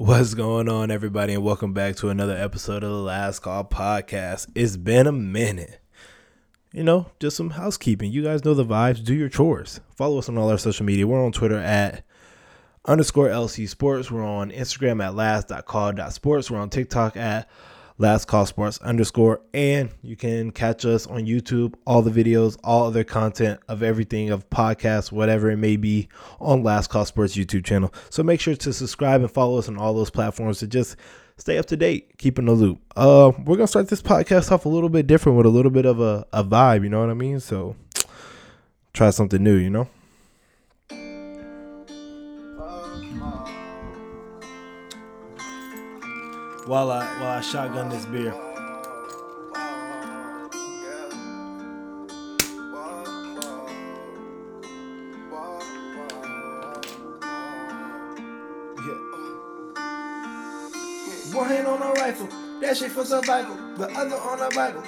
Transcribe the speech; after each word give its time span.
What's 0.00 0.32
going 0.32 0.66
on, 0.66 0.90
everybody, 0.90 1.34
and 1.34 1.42
welcome 1.42 1.74
back 1.74 1.96
to 1.96 2.08
another 2.08 2.34
episode 2.34 2.82
of 2.82 2.88
the 2.88 2.96
Last 2.96 3.40
Call 3.40 3.64
Podcast. 3.64 4.48
It's 4.54 4.78
been 4.78 5.06
a 5.06 5.12
minute. 5.12 5.78
You 6.72 6.84
know, 6.84 7.10
just 7.20 7.36
some 7.36 7.50
housekeeping. 7.50 8.10
You 8.10 8.22
guys 8.22 8.42
know 8.42 8.54
the 8.54 8.64
vibes. 8.64 9.04
Do 9.04 9.12
your 9.12 9.28
chores. 9.28 9.82
Follow 9.94 10.16
us 10.16 10.30
on 10.30 10.38
all 10.38 10.48
our 10.50 10.56
social 10.56 10.86
media. 10.86 11.06
We're 11.06 11.22
on 11.22 11.32
Twitter 11.32 11.58
at 11.58 12.02
underscore 12.86 13.28
LC 13.28 13.68
Sports. 13.68 14.10
We're 14.10 14.24
on 14.24 14.50
Instagram 14.50 15.04
at 15.04 15.14
last.call.sports. 15.14 16.50
We're 16.50 16.60
on 16.60 16.70
TikTok 16.70 17.18
at 17.18 17.50
last 18.00 18.24
call 18.24 18.46
sports 18.46 18.78
underscore 18.78 19.42
and 19.52 19.90
you 20.02 20.16
can 20.16 20.50
catch 20.50 20.86
us 20.86 21.06
on 21.06 21.26
youtube. 21.26 21.74
All 21.86 22.00
the 22.00 22.10
videos 22.10 22.56
all 22.64 22.86
other 22.86 23.04
content 23.04 23.60
of 23.68 23.82
everything 23.82 24.30
of 24.30 24.48
podcasts 24.48 25.12
whatever 25.12 25.50
it 25.50 25.58
may 25.58 25.76
be 25.76 26.08
on 26.40 26.62
last 26.62 26.88
call 26.88 27.04
sports 27.04 27.36
youtube 27.36 27.62
channel. 27.62 27.92
So 28.08 28.22
make 28.22 28.40
sure 28.40 28.56
to 28.56 28.72
subscribe 28.72 29.20
and 29.20 29.30
follow 29.30 29.58
us 29.58 29.68
on 29.68 29.76
all 29.76 29.92
those 29.92 30.08
platforms 30.08 30.60
to 30.60 30.66
just 30.66 30.96
stay 31.36 31.58
up 31.58 31.66
to 31.66 31.76
date 31.76 32.16
keep 32.16 32.38
in 32.38 32.46
the 32.46 32.52
loop. 32.52 32.80
Uh 32.96 33.32
we're 33.44 33.56
gonna 33.56 33.66
start 33.66 33.88
this 33.88 34.00
podcast 34.00 34.50
off 34.50 34.64
a 34.64 34.70
little 34.70 34.88
bit 34.88 35.06
different 35.06 35.36
with 35.36 35.44
a 35.44 35.50
little 35.50 35.70
bit 35.70 35.84
of 35.84 36.00
a, 36.00 36.26
a 36.32 36.42
vibe 36.42 36.82
you 36.82 36.88
know 36.88 37.00
what 37.00 37.10
i 37.10 37.14
mean? 37.14 37.38
So 37.38 37.76
try 38.94 39.10
something 39.10 39.44
new 39.44 39.56
you 39.56 39.68
know 39.68 39.88
while 46.66 46.90
I 46.90 47.04
while 47.20 47.38
I 47.38 47.40
shotgun 47.40 47.88
this 47.88 48.04
beer. 48.06 48.34
Yeah. 58.76 58.98
One 61.32 61.48
hand 61.48 61.66
on 61.66 61.82
a 61.82 61.92
rifle, 61.92 62.28
that 62.60 62.76
shit 62.76 62.90
for 62.90 63.04
survival. 63.04 63.56
The 63.76 63.88
other 63.96 64.16
on 64.16 64.40
a 64.40 64.54
Bible. 64.54 64.82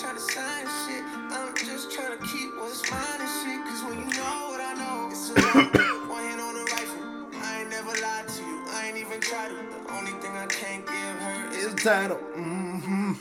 Trying 0.00 0.14
to 0.14 0.20
sign 0.20 0.64
shit. 0.88 1.04
I'm 1.28 1.54
just 1.54 1.92
trying 1.92 2.16
to 2.16 2.24
keep 2.24 2.48
what's 2.56 2.90
mine 2.90 3.20
and 3.20 3.28
shit. 3.28 3.60
Cause 3.68 3.84
when 3.84 3.98
you 4.00 4.08
know 4.16 4.48
what 4.48 4.60
I 4.60 4.72
know, 4.80 5.08
it's 5.12 5.28
a. 5.28 5.34
One 6.08 6.24
hand 6.24 6.40
on 6.40 6.54
the 6.54 6.64
rifle. 6.72 7.04
I 7.36 7.60
ain't 7.60 7.70
never 7.70 7.92
lied 8.00 8.28
to 8.28 8.42
you. 8.42 8.64
I 8.68 8.88
ain't 8.88 8.96
even 8.96 9.20
tried 9.20 9.50
to. 9.50 9.54
The 9.56 9.92
only 9.92 10.12
thing 10.22 10.32
I 10.32 10.46
can't 10.46 10.86
give 10.86 10.94
her 10.96 11.50
is 11.52 11.66
It's 11.66 11.84
title. 11.84 12.16
Mm-hmm. 12.34 13.12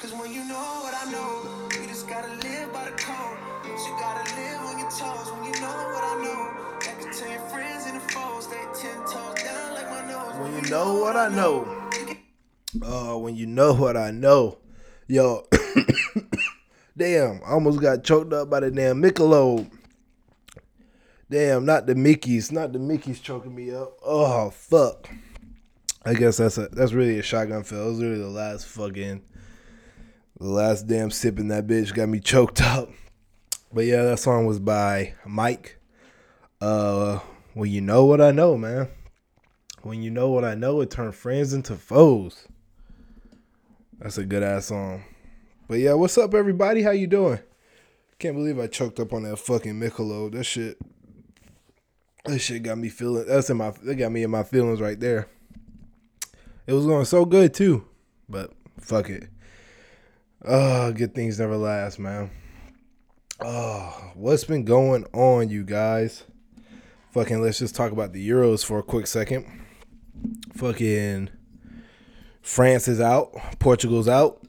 Cause 0.00 0.12
when 0.14 0.32
you 0.32 0.44
know 0.48 0.68
what 0.82 0.94
I 0.98 1.10
know, 1.12 1.68
you 1.78 1.86
just 1.86 2.08
gotta 2.08 2.32
live 2.42 2.72
by 2.72 2.90
the 2.90 2.96
code. 2.96 3.38
You 3.64 3.96
gotta 4.00 4.34
live 4.34 4.60
on 4.66 4.78
your 4.80 4.90
toes 4.90 5.30
when 5.30 5.44
you 5.44 5.60
know 5.60 5.78
what 5.94 6.04
I 6.04 6.14
know. 6.24 6.60
Your 7.30 7.38
friends 7.50 7.86
into 7.86 8.00
foes. 8.00 8.48
They 8.48 8.56
ten 8.74 8.96
toes 9.04 9.42
down 9.42 9.74
like 9.74 9.90
my 9.90 10.10
nose. 10.10 10.34
When 10.40 10.64
you 10.64 10.70
know 10.70 10.94
what 10.94 11.16
I 11.16 11.28
know. 11.28 11.88
Oh, 12.82 13.18
when 13.18 13.36
you 13.36 13.46
know 13.46 13.74
what 13.74 13.96
I 13.96 14.10
know. 14.10 14.58
Yo, 15.06 15.44
damn, 17.00 17.40
I 17.46 17.52
almost 17.52 17.80
got 17.80 18.04
choked 18.04 18.34
up 18.34 18.50
by 18.50 18.60
the 18.60 18.70
damn 18.70 19.02
Michelob. 19.02 19.70
Damn, 21.30 21.64
not 21.64 21.86
the 21.86 21.94
Mickeys, 21.94 22.52
not 22.52 22.74
the 22.74 22.78
Mickeys 22.78 23.22
choking 23.22 23.54
me 23.54 23.74
up. 23.74 23.96
Oh 24.04 24.50
fuck. 24.50 25.08
I 26.04 26.12
guess 26.12 26.36
that's 26.36 26.58
a 26.58 26.68
that's 26.68 26.92
really 26.92 27.18
a 27.18 27.22
shotgun 27.22 27.62
fill. 27.62 27.86
It 27.86 27.90
was 27.92 28.02
really 28.02 28.18
the 28.18 28.28
last 28.28 28.66
fucking 28.66 29.22
the 30.38 30.46
last 30.46 30.86
damn 30.88 31.10
sip 31.10 31.38
in 31.38 31.48
that 31.48 31.66
bitch 31.66 31.94
got 31.94 32.10
me 32.10 32.20
choked 32.20 32.60
up. 32.60 32.90
But 33.72 33.86
yeah, 33.86 34.02
that 34.02 34.18
song 34.18 34.44
was 34.44 34.58
by 34.58 35.14
Mike. 35.24 35.78
Uh 36.60 37.20
when 37.54 37.70
you 37.70 37.80
know 37.80 38.04
what 38.04 38.20
I 38.20 38.30
know, 38.30 38.58
man. 38.58 38.88
When 39.82 40.02
you 40.02 40.10
know 40.10 40.28
what 40.28 40.44
I 40.44 40.54
know, 40.54 40.82
it 40.82 40.90
turned 40.90 41.14
friends 41.14 41.54
into 41.54 41.76
foes. 41.76 42.46
That's 43.98 44.18
a 44.18 44.24
good 44.26 44.42
ass 44.42 44.66
song. 44.66 45.04
But 45.70 45.78
yeah, 45.78 45.92
what's 45.92 46.18
up, 46.18 46.34
everybody? 46.34 46.82
How 46.82 46.90
you 46.90 47.06
doing? 47.06 47.38
Can't 48.18 48.34
believe 48.34 48.58
I 48.58 48.66
choked 48.66 48.98
up 48.98 49.12
on 49.12 49.22
that 49.22 49.36
fucking 49.36 49.78
Michelob. 49.78 50.32
That 50.32 50.42
shit. 50.42 50.76
That 52.24 52.40
shit 52.40 52.64
got 52.64 52.76
me 52.76 52.88
feeling. 52.88 53.24
That's 53.28 53.50
in 53.50 53.58
my. 53.58 53.70
That 53.84 53.94
got 53.94 54.10
me 54.10 54.24
in 54.24 54.32
my 54.32 54.42
feelings 54.42 54.80
right 54.80 54.98
there. 54.98 55.28
It 56.66 56.72
was 56.72 56.86
going 56.86 57.04
so 57.04 57.24
good 57.24 57.54
too, 57.54 57.86
but 58.28 58.52
fuck 58.80 59.10
it. 59.10 59.28
Oh, 60.44 60.90
good 60.90 61.14
things 61.14 61.38
never 61.38 61.56
last, 61.56 62.00
man. 62.00 62.32
Oh, 63.38 64.10
what's 64.14 64.42
been 64.42 64.64
going 64.64 65.04
on, 65.12 65.50
you 65.50 65.62
guys? 65.62 66.24
Fucking, 67.12 67.40
let's 67.40 67.60
just 67.60 67.76
talk 67.76 67.92
about 67.92 68.12
the 68.12 68.28
Euros 68.28 68.64
for 68.64 68.80
a 68.80 68.82
quick 68.82 69.06
second. 69.06 69.46
Fucking 70.52 71.30
France 72.42 72.88
is 72.88 73.00
out. 73.00 73.36
Portugal's 73.60 74.08
out. 74.08 74.44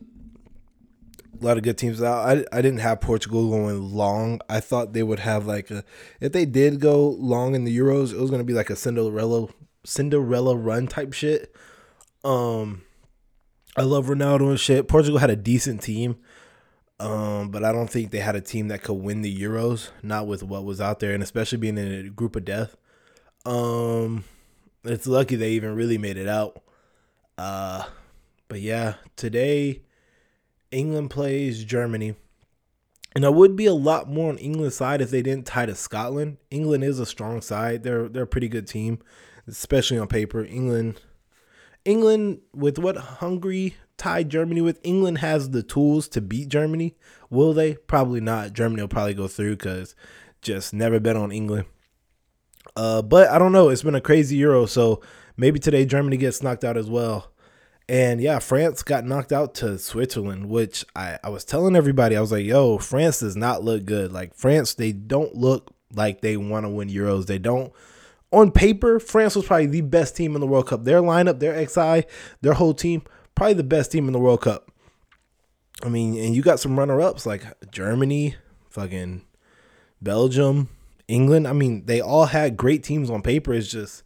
A 1.41 1.45
lot 1.45 1.57
of 1.57 1.63
good 1.63 1.77
teams 1.77 2.01
out. 2.03 2.27
I, 2.27 2.45
I 2.55 2.61
didn't 2.61 2.81
have 2.81 3.01
Portugal 3.01 3.49
going 3.49 3.93
long. 3.93 4.41
I 4.47 4.59
thought 4.59 4.93
they 4.93 5.01
would 5.01 5.19
have 5.19 5.47
like 5.47 5.71
a 5.71 5.83
if 6.19 6.31
they 6.31 6.45
did 6.45 6.79
go 6.79 7.09
long 7.09 7.55
in 7.55 7.63
the 7.63 7.75
Euros, 7.75 8.13
it 8.13 8.19
was 8.19 8.29
gonna 8.29 8.43
be 8.43 8.53
like 8.53 8.69
a 8.69 8.75
Cinderella 8.75 9.47
Cinderella 9.83 10.55
run 10.55 10.87
type 10.87 11.13
shit. 11.13 11.55
Um 12.23 12.83
I 13.75 13.83
love 13.83 14.07
Ronaldo 14.07 14.49
and 14.49 14.59
shit. 14.59 14.87
Portugal 14.87 15.19
had 15.19 15.29
a 15.29 15.35
decent 15.35 15.81
team. 15.81 16.17
Um, 16.99 17.49
but 17.49 17.63
I 17.63 17.71
don't 17.71 17.89
think 17.89 18.11
they 18.11 18.19
had 18.19 18.35
a 18.35 18.41
team 18.41 18.67
that 18.67 18.83
could 18.83 18.93
win 18.93 19.23
the 19.23 19.41
Euros, 19.41 19.89
not 20.03 20.27
with 20.27 20.43
what 20.43 20.65
was 20.65 20.79
out 20.79 20.99
there, 20.99 21.15
and 21.15 21.23
especially 21.23 21.57
being 21.57 21.79
in 21.79 21.91
a 21.91 22.09
group 22.09 22.35
of 22.35 22.45
death. 22.45 22.75
Um, 23.43 24.23
it's 24.83 25.07
lucky 25.07 25.35
they 25.35 25.51
even 25.53 25.73
really 25.73 25.97
made 25.97 26.17
it 26.17 26.27
out. 26.27 26.61
Uh, 27.39 27.85
but 28.47 28.61
yeah, 28.61 28.95
today 29.15 29.81
England 30.71 31.09
plays 31.09 31.63
Germany. 31.63 32.15
And 33.13 33.25
I 33.25 33.29
would 33.29 33.55
be 33.55 33.65
a 33.65 33.73
lot 33.73 34.09
more 34.09 34.29
on 34.29 34.37
England's 34.37 34.75
side 34.75 35.01
if 35.01 35.11
they 35.11 35.21
didn't 35.21 35.45
tie 35.45 35.65
to 35.65 35.75
Scotland. 35.75 36.37
England 36.49 36.83
is 36.83 36.99
a 36.99 37.05
strong 37.05 37.41
side. 37.41 37.83
They're 37.83 38.07
they're 38.07 38.23
a 38.23 38.27
pretty 38.27 38.47
good 38.47 38.67
team, 38.67 38.99
especially 39.47 39.97
on 39.97 40.07
paper. 40.07 40.45
England 40.45 41.01
England 41.83 42.39
with 42.53 42.79
what 42.79 42.95
Hungary 42.95 43.75
tied 43.97 44.29
Germany 44.29 44.61
with, 44.61 44.79
England 44.83 45.17
has 45.17 45.49
the 45.49 45.61
tools 45.61 46.07
to 46.09 46.21
beat 46.21 46.47
Germany. 46.47 46.95
Will 47.29 47.53
they? 47.53 47.75
Probably 47.75 48.21
not. 48.21 48.53
Germany 48.53 48.81
will 48.81 48.87
probably 48.87 49.13
go 49.13 49.27
through 49.27 49.57
cuz 49.57 49.93
just 50.41 50.73
never 50.73 50.99
bet 50.99 51.17
on 51.17 51.31
England. 51.31 51.65
Uh, 52.75 53.01
but 53.01 53.29
I 53.29 53.37
don't 53.37 53.51
know. 53.51 53.69
It's 53.69 53.83
been 53.83 53.95
a 53.95 54.01
crazy 54.01 54.37
Euro, 54.37 54.65
so 54.65 55.01
maybe 55.35 55.59
today 55.59 55.85
Germany 55.85 56.17
gets 56.17 56.41
knocked 56.41 56.63
out 56.63 56.77
as 56.77 56.89
well. 56.89 57.30
And 57.91 58.21
yeah, 58.21 58.39
France 58.39 58.83
got 58.83 59.03
knocked 59.03 59.33
out 59.33 59.53
to 59.55 59.77
Switzerland, 59.77 60.47
which 60.47 60.85
I, 60.95 61.19
I 61.25 61.27
was 61.27 61.43
telling 61.43 61.75
everybody, 61.75 62.15
I 62.15 62.21
was 62.21 62.31
like, 62.31 62.45
yo, 62.45 62.77
France 62.77 63.19
does 63.19 63.35
not 63.35 63.65
look 63.65 63.83
good. 63.83 64.13
Like, 64.13 64.33
France, 64.33 64.73
they 64.75 64.93
don't 64.93 65.35
look 65.35 65.73
like 65.93 66.21
they 66.21 66.37
want 66.37 66.65
to 66.65 66.69
win 66.69 66.87
Euros. 66.87 67.25
They 67.25 67.37
don't. 67.37 67.73
On 68.31 68.49
paper, 68.49 68.97
France 68.97 69.35
was 69.35 69.45
probably 69.45 69.65
the 69.65 69.81
best 69.81 70.15
team 70.15 70.35
in 70.35 70.39
the 70.39 70.47
World 70.47 70.67
Cup. 70.67 70.85
Their 70.85 71.01
lineup, 71.01 71.39
their 71.39 71.67
XI, 71.67 72.07
their 72.39 72.53
whole 72.53 72.73
team, 72.73 73.01
probably 73.35 73.55
the 73.55 73.63
best 73.63 73.91
team 73.91 74.07
in 74.07 74.13
the 74.13 74.19
World 74.19 74.39
Cup. 74.39 74.71
I 75.83 75.89
mean, 75.89 76.17
and 76.17 76.33
you 76.33 76.41
got 76.41 76.61
some 76.61 76.79
runner 76.79 77.01
ups 77.01 77.25
like 77.25 77.43
Germany, 77.71 78.35
fucking 78.69 79.23
Belgium, 80.01 80.69
England. 81.09 81.45
I 81.45 81.51
mean, 81.51 81.87
they 81.87 81.99
all 81.99 82.27
had 82.27 82.55
great 82.55 82.83
teams 82.85 83.09
on 83.09 83.21
paper. 83.21 83.51
It's 83.53 83.67
just, 83.67 84.01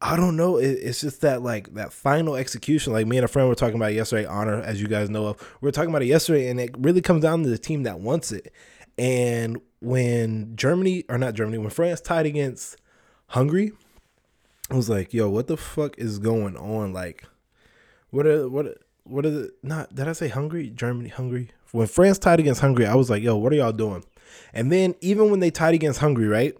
I 0.00 0.16
don't 0.16 0.36
know. 0.36 0.58
It, 0.58 0.70
it's 0.70 1.00
just 1.00 1.22
that 1.22 1.42
like 1.42 1.74
that 1.74 1.92
final 1.92 2.36
execution. 2.36 2.92
Like 2.92 3.06
me 3.06 3.16
and 3.16 3.24
a 3.24 3.28
friend 3.28 3.48
were 3.48 3.54
talking 3.54 3.76
about 3.76 3.92
it 3.92 3.96
yesterday. 3.96 4.26
Honor, 4.26 4.60
as 4.60 4.80
you 4.80 4.86
guys 4.86 5.10
know 5.10 5.26
of, 5.26 5.40
we 5.60 5.66
were 5.66 5.72
talking 5.72 5.90
about 5.90 6.02
it 6.02 6.06
yesterday, 6.06 6.48
and 6.48 6.60
it 6.60 6.74
really 6.78 7.00
comes 7.00 7.22
down 7.22 7.42
to 7.42 7.48
the 7.48 7.58
team 7.58 7.82
that 7.82 7.98
wants 7.98 8.30
it. 8.30 8.52
And 8.96 9.60
when 9.80 10.54
Germany 10.56 11.04
or 11.08 11.18
not 11.18 11.34
Germany, 11.34 11.58
when 11.58 11.70
France 11.70 12.00
tied 12.00 12.26
against 12.26 12.76
Hungary, 13.28 13.72
I 14.70 14.76
was 14.76 14.88
like, 14.88 15.12
"Yo, 15.12 15.28
what 15.28 15.48
the 15.48 15.56
fuck 15.56 15.98
is 15.98 16.18
going 16.18 16.56
on? 16.56 16.92
Like, 16.92 17.24
what 18.10 18.26
are 18.26 18.48
what 18.48 18.78
what 19.02 19.26
are 19.26 19.30
the 19.30 19.52
not? 19.62 19.94
Did 19.94 20.06
I 20.06 20.12
say 20.12 20.28
Hungary? 20.28 20.70
Germany, 20.70 21.08
Hungary? 21.08 21.50
When 21.72 21.86
France 21.86 22.18
tied 22.18 22.40
against 22.40 22.60
Hungary, 22.60 22.86
I 22.86 22.94
was 22.94 23.10
like, 23.10 23.22
"Yo, 23.22 23.36
what 23.36 23.52
are 23.52 23.56
y'all 23.56 23.72
doing?" 23.72 24.04
And 24.52 24.70
then 24.70 24.94
even 25.00 25.30
when 25.30 25.40
they 25.40 25.50
tied 25.50 25.74
against 25.74 26.00
Hungary, 26.00 26.28
right? 26.28 26.54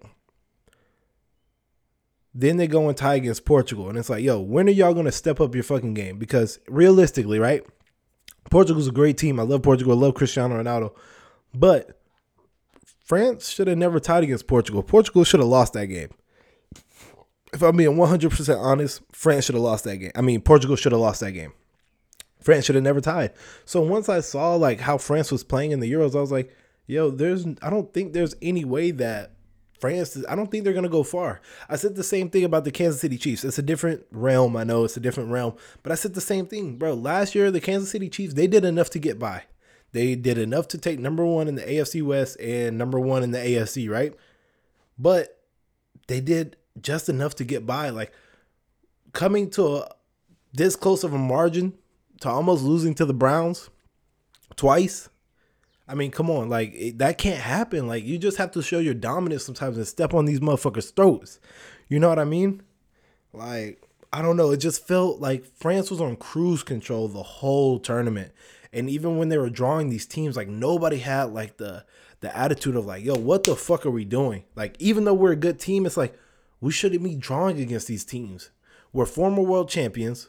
Then 2.38 2.56
they 2.56 2.69
go 2.69 2.88
and 2.88 2.96
tie 2.96 3.17
against 3.17 3.44
Portugal, 3.44 3.88
and 3.88 3.99
it's 3.99 4.08
like, 4.08 4.23
yo, 4.23 4.38
when 4.38 4.69
are 4.69 4.73
y'all 4.73 4.94
gonna 4.94 5.11
step 5.11 5.40
up 5.40 5.56
your 5.56 5.64
fucking 5.64 5.94
game? 5.94 6.19
Because 6.19 6.61
realistically, 6.69 7.40
right? 7.40 7.67
Portugal's 8.49 8.87
a 8.87 8.93
great 8.93 9.19
team. 9.19 9.40
I 9.40 9.43
love 9.43 9.62
Portugal. 9.62 9.93
I 9.93 10.00
love 10.00 10.14
Cristiano 10.14 10.62
Ronaldo, 10.62 10.94
but 11.52 12.00
France 13.05 13.49
should 13.49 13.67
have 13.67 13.76
never 13.76 13.99
tied 13.99 14.23
against 14.23 14.46
Portugal. 14.46 14.85
Portugal 14.85 15.25
should 15.25 15.40
have 15.40 15.49
lost 15.49 15.73
that 15.73 15.87
game. 15.87 16.11
If 17.52 17.61
I'm 17.61 17.76
being 17.76 17.96
100% 17.96 18.61
honest, 18.61 19.02
France 19.11 19.46
should 19.46 19.56
have 19.56 19.64
lost 19.64 19.82
that 19.82 19.96
game. 19.96 20.12
I 20.14 20.20
mean, 20.20 20.40
Portugal 20.40 20.76
should 20.76 20.93
have 20.93 21.00
lost 21.00 21.19
that 21.20 21.32
game. 21.32 21.52
France 22.40 22.67
should 22.67 22.76
have 22.76 22.85
never 22.85 23.00
tied. 23.00 23.32
So 23.64 23.81
once 23.81 24.08
I 24.08 24.20
saw 24.20 24.55
like 24.55 24.79
how 24.79 24.96
France 24.96 25.32
was 25.32 25.43
playing 25.43 25.73
in 25.73 25.81
the 25.81 25.90
Euros, 25.90 26.14
I 26.14 26.20
was 26.20 26.31
like, 26.31 26.55
yo, 26.87 27.11
there's 27.11 27.46
I 27.62 27.69
don't 27.69 27.93
think 27.93 28.12
there's 28.12 28.37
any 28.40 28.64
way 28.64 28.93
that 28.93 29.32
France 29.81 30.17
I 30.29 30.35
don't 30.35 30.51
think 30.51 30.65
they're 30.65 30.73
gonna 30.73 30.89
go 30.89 31.03
far. 31.03 31.41
I 31.69 31.77
said 31.77 31.95
the 31.95 32.05
same 32.05 32.31
thing 32.31 32.45
about 32.45 32.65
the 32.65 32.71
Kansas 32.71 33.01
City 33.01 33.19
Chiefs. 33.19 33.45
It's 33.45 33.59
a 33.59 33.63
different 33.63 34.05
realm. 34.11 34.57
I 34.57 34.65
know 34.65 34.85
it's 34.85 34.97
a 34.97 35.01
different 35.01 35.31
realm, 35.31 35.55
but 35.83 35.93
I 35.93 35.95
said 35.95 36.15
the 36.15 36.21
same 36.21 36.47
thing, 36.47 36.77
bro. 36.77 36.95
Last 36.95 37.35
year, 37.35 37.51
the 37.51 37.61
Kansas 37.61 37.91
City 37.91 38.09
Chiefs, 38.09 38.35
they 38.35 38.47
did 38.47 38.65
enough 38.65 38.91
to 38.91 38.99
get 38.99 39.19
by. 39.19 39.45
They 39.93 40.15
did 40.15 40.39
enough 40.39 40.69
to 40.69 40.79
take 40.79 40.99
number 40.99 41.25
one 41.25 41.49
in 41.49 41.55
the 41.55 41.63
AFC 41.63 42.03
West 42.03 42.39
and 42.41 42.77
number 42.77 43.01
one 43.01 43.23
in 43.23 43.31
the 43.31 43.39
AFC, 43.39 43.89
right? 43.89 44.15
But 44.99 45.39
they 46.09 46.21
did 46.21 46.57
just 46.81 47.09
enough 47.09 47.35
to 47.37 47.45
get 47.45 47.67
by. 47.67 47.91
Like 47.91 48.13
coming 49.13 49.51
to 49.51 49.77
a, 49.77 49.95
this 50.53 50.77
close 50.77 51.05
of 51.05 51.15
a 51.15 51.19
margin 51.19 51.75
to 52.21 52.29
almost 52.29 52.63
losing 52.63 52.95
to 52.97 53.05
the 53.05 53.15
Browns 53.15 53.71
twice. 54.57 55.09
I 55.88 55.94
mean, 55.94 56.11
come 56.11 56.31
on, 56.31 56.49
like 56.49 56.73
it, 56.75 56.99
that 56.99 57.19
can't 57.19 57.40
happen. 57.40 57.87
Like 57.87 58.05
you 58.05 58.19
just 58.19 58.37
have 58.37 58.50
to 58.52 58.62
show 58.62 58.79
your 58.79 58.94
dominance 58.94 59.44
sometimes 59.44 59.76
and 59.76 59.87
step 59.87 60.12
on 60.14 60.26
these 60.26 60.40
motherfuckers' 60.40 60.94
throats. 60.94 61.40
You 61.88 61.99
know 61.99 62.08
what 62.08 62.19
I 62.19 62.25
mean? 62.25 62.62
Like 63.32 63.82
I 64.12 64.23
don't 64.23 64.37
know. 64.37 64.50
It 64.50 64.58
just 64.58 64.87
felt 64.87 65.20
like 65.20 65.44
France 65.44 65.90
was 65.90 66.00
on 66.00 66.17
cruise 66.17 66.62
control 66.62 67.08
the 67.08 67.23
whole 67.23 67.79
tournament. 67.79 68.32
And 68.73 68.90
even 68.90 69.17
when 69.17 69.29
they 69.29 69.38
were 69.38 69.50
drawing 69.50 69.88
these 69.88 70.06
teams, 70.06 70.37
like 70.37 70.49
nobody 70.49 70.99
had 70.99 71.32
like 71.32 71.56
the 71.56 71.85
the 72.20 72.37
attitude 72.37 72.76
of 72.76 72.87
like, 72.87 73.05
yo, 73.05 73.14
what 73.14 73.44
the 73.44 73.55
fuck 73.55 73.87
are 73.87 73.90
we 73.90 74.05
doing? 74.05 74.44
Like, 74.56 74.76
even 74.81 75.05
though 75.05 75.14
we're 75.14 75.32
a 75.32 75.37
good 75.37 75.58
team, 75.58 75.87
it's 75.87 75.96
like 75.96 76.19
we 76.61 76.73
shouldn't 76.73 77.05
be 77.05 77.14
drawing 77.14 77.61
against 77.61 77.87
these 77.87 78.05
teams. 78.05 78.50
We're 78.93 79.06
former 79.06 79.43
world 79.43 79.69
champions. 79.69 80.29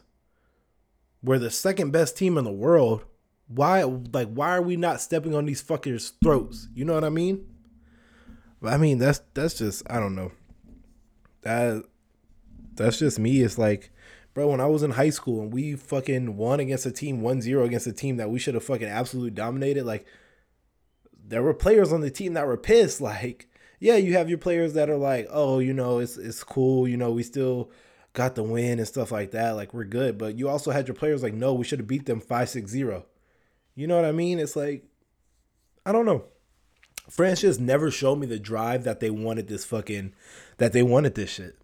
We're 1.23 1.39
the 1.39 1.51
second 1.51 1.91
best 1.91 2.15
team 2.17 2.37
in 2.37 2.43
the 2.43 2.51
world. 2.51 3.03
Why 3.49 3.83
like 3.83 4.29
why 4.29 4.49
are 4.55 4.61
we 4.61 4.77
not 4.77 5.01
stepping 5.01 5.35
on 5.35 5.45
these 5.45 5.61
fuckers' 5.61 6.13
throats? 6.23 6.69
You 6.73 6.85
know 6.85 6.93
what 6.93 7.03
I 7.03 7.09
mean? 7.09 7.45
I 8.63 8.77
mean 8.77 8.97
that's 8.97 9.21
that's 9.33 9.57
just 9.57 9.83
I 9.89 9.99
don't 9.99 10.15
know. 10.15 10.31
That 11.41 11.83
that's 12.75 12.99
just 12.99 13.19
me. 13.19 13.41
It's 13.41 13.57
like 13.57 13.91
bro, 14.33 14.47
when 14.47 14.61
I 14.61 14.67
was 14.67 14.83
in 14.83 14.91
high 14.91 15.09
school 15.09 15.41
and 15.41 15.51
we 15.51 15.75
fucking 15.75 16.37
won 16.37 16.59
against 16.59 16.85
a 16.85 16.91
team 16.91 17.21
1-0 17.21 17.65
against 17.65 17.87
a 17.87 17.91
team 17.91 18.17
that 18.17 18.29
we 18.29 18.39
should 18.39 18.53
have 18.53 18.63
fucking 18.63 18.87
absolutely 18.87 19.31
dominated, 19.31 19.85
like 19.85 20.05
there 21.27 21.43
were 21.43 21.53
players 21.53 21.91
on 21.91 22.01
the 22.01 22.09
team 22.11 22.33
that 22.33 22.47
were 22.47 22.57
pissed. 22.57 23.01
Like, 23.09 23.47
yeah, 23.79 23.95
you 23.95 24.13
have 24.13 24.29
your 24.29 24.37
players 24.37 24.73
that 24.73 24.89
are 24.89 24.97
like, 24.97 25.27
oh, 25.29 25.59
you 25.59 25.73
know, 25.73 25.99
it's 25.99 26.17
it's 26.17 26.43
cool, 26.43 26.87
you 26.87 26.97
know, 26.97 27.11
we 27.11 27.23
still 27.23 27.71
got 28.13 28.35
the 28.35 28.43
win 28.43 28.79
and 28.79 28.87
stuff 28.87 29.11
like 29.11 29.31
that. 29.31 29.51
Like, 29.51 29.73
we're 29.73 29.85
good. 29.85 30.17
But 30.17 30.37
you 30.37 30.49
also 30.49 30.71
had 30.71 30.87
your 30.87 30.95
players 30.95 31.23
like, 31.23 31.33
no, 31.33 31.53
we 31.53 31.63
should 31.63 31.79
have 31.79 31.87
beat 31.87 32.05
them 32.05 32.19
5-6-0. 32.19 33.03
You 33.79 33.87
know 33.87 33.95
what 33.95 34.03
I 34.03 34.11
mean? 34.11 34.39
It's 34.39 34.57
like, 34.57 34.83
I 35.85 35.93
don't 35.93 36.05
know. 36.05 36.25
France 37.09 37.39
just 37.39 37.61
never 37.61 37.89
showed 37.89 38.17
me 38.17 38.27
the 38.27 38.37
drive 38.37 38.83
that 38.83 38.99
they 38.99 39.09
wanted 39.09 39.47
this 39.47 39.63
fucking 39.63 40.13
that 40.57 40.73
they 40.73 40.83
wanted 40.83 41.15
this 41.15 41.29
shit. 41.29 41.57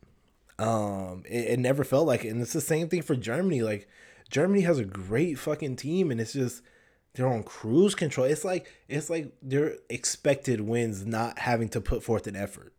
Um, 0.58 1.24
it, 1.26 1.46
it 1.50 1.60
never 1.60 1.84
felt 1.84 2.08
like 2.08 2.24
it. 2.24 2.30
And 2.30 2.42
it's 2.42 2.54
the 2.54 2.62
same 2.62 2.88
thing 2.88 3.02
for 3.02 3.18
Germany. 3.18 3.64
Like 3.64 3.90
Germany 4.30 4.62
has 4.62 4.80
a 4.80 4.86
great 4.86 5.38
fucking 5.38 5.76
team, 5.76 6.10
and 6.10 6.22
it's 6.22 6.32
just 6.32 6.64
they're 7.16 7.28
on 7.28 7.44
cruise 7.44 7.96
control. 7.96 8.28
It's 8.28 8.46
like 8.46 8.72
it's 8.88 9.10
like 9.10 9.34
their 9.42 9.76
expected 9.90 10.62
wins 10.62 11.06
not 11.06 11.40
having 11.40 11.68
to 11.68 11.82
put 11.82 12.02
forth 12.02 12.28
an 12.28 12.38
effort. 12.38 12.72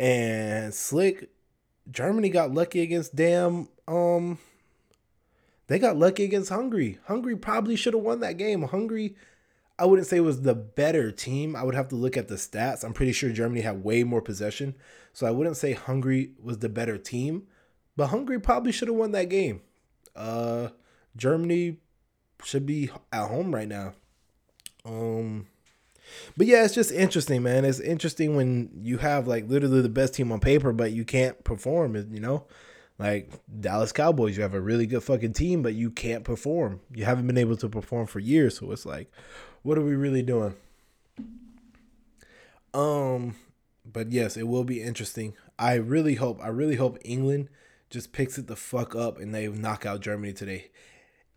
And 0.00 0.72
slick 0.72 1.28
Germany 1.90 2.30
got 2.30 2.54
lucky 2.54 2.80
against 2.80 3.14
damn 3.14 3.68
um 3.86 4.38
they 5.68 5.78
got 5.78 5.96
lucky 5.96 6.24
against 6.24 6.50
Hungary. 6.50 6.98
Hungary 7.06 7.36
probably 7.36 7.76
should 7.76 7.94
have 7.94 8.02
won 8.02 8.20
that 8.20 8.36
game. 8.36 8.62
Hungary 8.62 9.14
I 9.78 9.84
wouldn't 9.84 10.08
say 10.08 10.18
was 10.18 10.42
the 10.42 10.54
better 10.54 11.12
team. 11.12 11.54
I 11.54 11.62
would 11.62 11.76
have 11.76 11.88
to 11.88 11.94
look 11.94 12.16
at 12.16 12.26
the 12.26 12.34
stats. 12.34 12.82
I'm 12.82 12.92
pretty 12.92 13.12
sure 13.12 13.30
Germany 13.30 13.60
had 13.60 13.84
way 13.84 14.02
more 14.02 14.20
possession. 14.20 14.74
So 15.12 15.24
I 15.24 15.30
wouldn't 15.30 15.56
say 15.56 15.72
Hungary 15.72 16.32
was 16.42 16.58
the 16.58 16.68
better 16.68 16.98
team, 16.98 17.46
but 17.96 18.08
Hungary 18.08 18.40
probably 18.40 18.72
should 18.72 18.88
have 18.88 18.96
won 18.96 19.12
that 19.12 19.28
game. 19.28 19.62
Uh 20.16 20.70
Germany 21.16 21.78
should 22.42 22.66
be 22.66 22.90
at 23.12 23.28
home 23.28 23.54
right 23.54 23.68
now. 23.68 23.92
Um 24.84 25.46
but 26.36 26.46
yeah, 26.46 26.64
it's 26.64 26.74
just 26.74 26.90
interesting, 26.90 27.42
man. 27.42 27.64
It's 27.64 27.80
interesting 27.80 28.34
when 28.34 28.70
you 28.80 28.98
have 28.98 29.28
like 29.28 29.48
literally 29.48 29.82
the 29.82 29.88
best 29.88 30.14
team 30.14 30.32
on 30.32 30.40
paper, 30.40 30.72
but 30.72 30.92
you 30.92 31.04
can't 31.04 31.44
perform, 31.44 31.94
you 32.12 32.20
know? 32.20 32.46
Like 32.98 33.30
Dallas 33.60 33.92
Cowboys, 33.92 34.36
you 34.36 34.42
have 34.42 34.54
a 34.54 34.60
really 34.60 34.86
good 34.86 35.04
fucking 35.04 35.32
team, 35.32 35.62
but 35.62 35.74
you 35.74 35.90
can't 35.90 36.24
perform. 36.24 36.80
You 36.92 37.04
haven't 37.04 37.28
been 37.28 37.38
able 37.38 37.56
to 37.58 37.68
perform 37.68 38.06
for 38.06 38.18
years. 38.18 38.58
So 38.58 38.72
it's 38.72 38.84
like, 38.84 39.10
what 39.62 39.78
are 39.78 39.84
we 39.84 39.94
really 39.94 40.22
doing? 40.22 40.54
Um, 42.74 43.36
but 43.84 44.10
yes, 44.10 44.36
it 44.36 44.48
will 44.48 44.64
be 44.64 44.82
interesting. 44.82 45.34
I 45.58 45.74
really 45.74 46.16
hope, 46.16 46.40
I 46.42 46.48
really 46.48 46.76
hope 46.76 46.98
England 47.04 47.48
just 47.88 48.12
picks 48.12 48.36
it 48.36 48.48
the 48.48 48.56
fuck 48.56 48.94
up 48.94 49.18
and 49.18 49.34
they 49.34 49.46
knock 49.48 49.86
out 49.86 50.00
Germany 50.00 50.32
today. 50.32 50.70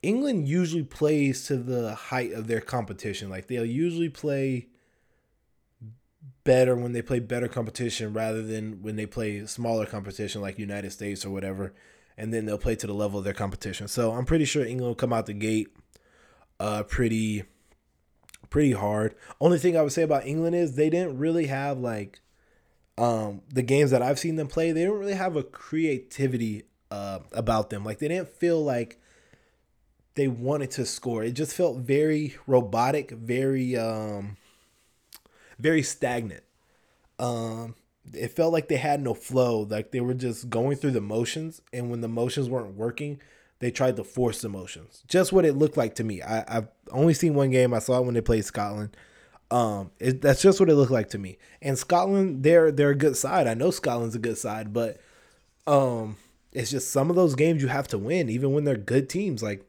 England 0.02 0.48
usually 0.48 0.84
plays 0.84 1.46
to 1.46 1.58
the 1.58 1.94
height 1.94 2.32
of 2.32 2.48
their 2.48 2.60
competition. 2.60 3.30
Like 3.30 3.48
they'll 3.48 3.64
usually 3.64 4.10
play 4.10 4.68
better 6.44 6.76
when 6.76 6.92
they 6.92 7.02
play 7.02 7.20
better 7.20 7.48
competition 7.48 8.14
rather 8.14 8.42
than 8.42 8.82
when 8.82 8.96
they 8.96 9.06
play 9.06 9.46
smaller 9.46 9.86
competition 9.86 10.42
like 10.42 10.58
United 10.58 10.92
States 10.92 11.26
or 11.26 11.30
whatever. 11.30 11.74
And 12.18 12.34
then 12.34 12.46
they'll 12.46 12.58
play 12.58 12.76
to 12.76 12.88
the 12.88 12.94
level 12.94 13.20
of 13.20 13.26
their 13.26 13.34
competition. 13.34 13.88
So 13.88 14.12
I'm 14.12 14.26
pretty 14.26 14.46
sure 14.46 14.64
England 14.64 14.88
will 14.88 14.96
come 14.96 15.14
out 15.14 15.26
the 15.26 15.34
gate 15.34 15.70
uh 16.60 16.84
pretty 16.84 17.44
pretty 18.50 18.74
hard. 18.74 19.16
Only 19.40 19.58
thing 19.58 19.76
I 19.76 19.82
would 19.82 19.94
say 19.94 20.04
about 20.04 20.28
England 20.28 20.56
is 20.56 20.76
they 20.76 20.90
didn't 20.90 21.18
really 21.18 21.48
have 21.48 21.80
like 21.80 22.20
um 22.98 23.42
the 23.50 23.64
games 23.64 23.92
that 23.92 24.02
I've 24.02 24.20
seen 24.20 24.36
them 24.36 24.48
play, 24.48 24.72
they 24.72 24.82
didn't 24.82 25.00
really 25.00 25.14
have 25.14 25.36
a 25.36 25.44
creativity 25.44 26.64
uh 26.92 27.20
about 27.32 27.70
them. 27.72 27.84
Like 27.84 28.00
they 28.00 28.08
didn't 28.08 28.30
feel 28.30 28.64
like 28.64 29.00
they 30.16 30.28
wanted 30.28 30.72
to 30.72 30.86
score. 30.86 31.24
It 31.24 31.32
just 31.32 31.56
felt 31.56 31.78
very 31.78 32.36
robotic, 32.46 33.12
very 33.12 33.76
um 33.78 34.38
very 35.62 35.84
stagnant. 35.84 36.44
Um 37.20 37.76
it 38.14 38.30
felt 38.30 38.52
like 38.52 38.68
they 38.68 38.78
had 38.78 39.02
no 39.02 39.14
flow, 39.14 39.62
like 39.62 39.92
they 39.92 40.02
were 40.02 40.16
just 40.16 40.50
going 40.50 40.76
through 40.76 40.92
the 40.92 41.02
motions 41.02 41.62
and 41.72 41.92
when 41.92 42.02
the 42.02 42.08
motions 42.08 42.50
weren't 42.50 42.76
working, 42.76 43.22
they 43.60 43.70
tried 43.70 43.96
to 43.98 44.04
force 44.04 44.42
the 44.42 44.50
motions. 44.50 45.04
Just 45.08 45.32
what 45.32 45.46
it 45.46 45.56
looked 45.56 45.78
like 45.78 45.96
to 45.96 46.04
me. 46.04 46.22
I, 46.22 46.58
I've 46.58 46.68
only 46.92 47.14
seen 47.14 47.36
one 47.36 47.52
game. 47.52 47.74
I 47.76 47.80
saw 47.80 48.00
it 48.00 48.06
when 48.06 48.16
they 48.16 48.22
played 48.22 48.44
Scotland. 48.44 48.98
Um, 49.52 49.92
it, 50.00 50.22
that's 50.22 50.42
just 50.42 50.60
what 50.60 50.70
it 50.70 50.76
looked 50.76 50.92
like 50.92 51.10
to 51.10 51.20
me. 51.20 51.38
And 51.62 51.78
Scotland, 51.78 52.42
they're 52.42 52.72
they're 52.72 52.90
a 52.90 52.96
good 52.96 53.16
side. 53.18 53.48
I 53.48 53.54
know 53.54 53.70
Scotland's 53.70 54.16
a 54.16 54.20
good 54.20 54.38
side, 54.38 54.74
but 54.74 55.00
um, 55.68 56.18
it's 56.52 56.72
just 56.72 56.90
some 56.90 57.10
of 57.10 57.16
those 57.16 57.36
games 57.36 57.62
you 57.62 57.68
have 57.68 57.88
to 57.90 57.98
win, 57.98 58.30
even 58.30 58.54
when 58.54 58.64
they're 58.64 58.78
good 58.78 59.10
teams. 59.10 59.44
Like 59.44 59.64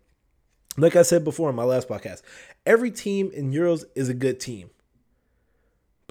like 0.77 0.97
I 0.97 1.03
said 1.03 1.25
before 1.25 1.51
in 1.51 1.57
my 1.57 1.65
last 1.65 1.89
podcast, 1.89 2.23
every 2.65 2.91
team 2.91 3.31
in 3.35 3.53
Euros 3.53 3.85
is 3.95 4.09
a 4.09 4.15
good 4.15 4.41
team. 4.41 4.71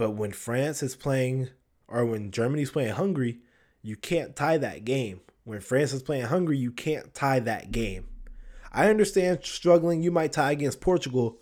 But 0.01 0.15
when 0.15 0.31
France 0.31 0.81
is 0.81 0.95
playing 0.95 1.49
or 1.87 2.03
when 2.07 2.31
Germany's 2.31 2.71
playing 2.71 2.93
Hungary, 2.93 3.37
you 3.83 3.95
can't 3.95 4.35
tie 4.35 4.57
that 4.57 4.83
game. 4.83 5.21
When 5.43 5.61
France 5.61 5.93
is 5.93 6.01
playing 6.01 6.25
Hungary, 6.25 6.57
you 6.57 6.71
can't 6.71 7.13
tie 7.13 7.39
that 7.41 7.71
game. 7.71 8.07
I 8.73 8.89
understand 8.89 9.41
struggling, 9.43 10.01
you 10.01 10.09
might 10.09 10.31
tie 10.31 10.53
against 10.53 10.81
Portugal, 10.81 11.37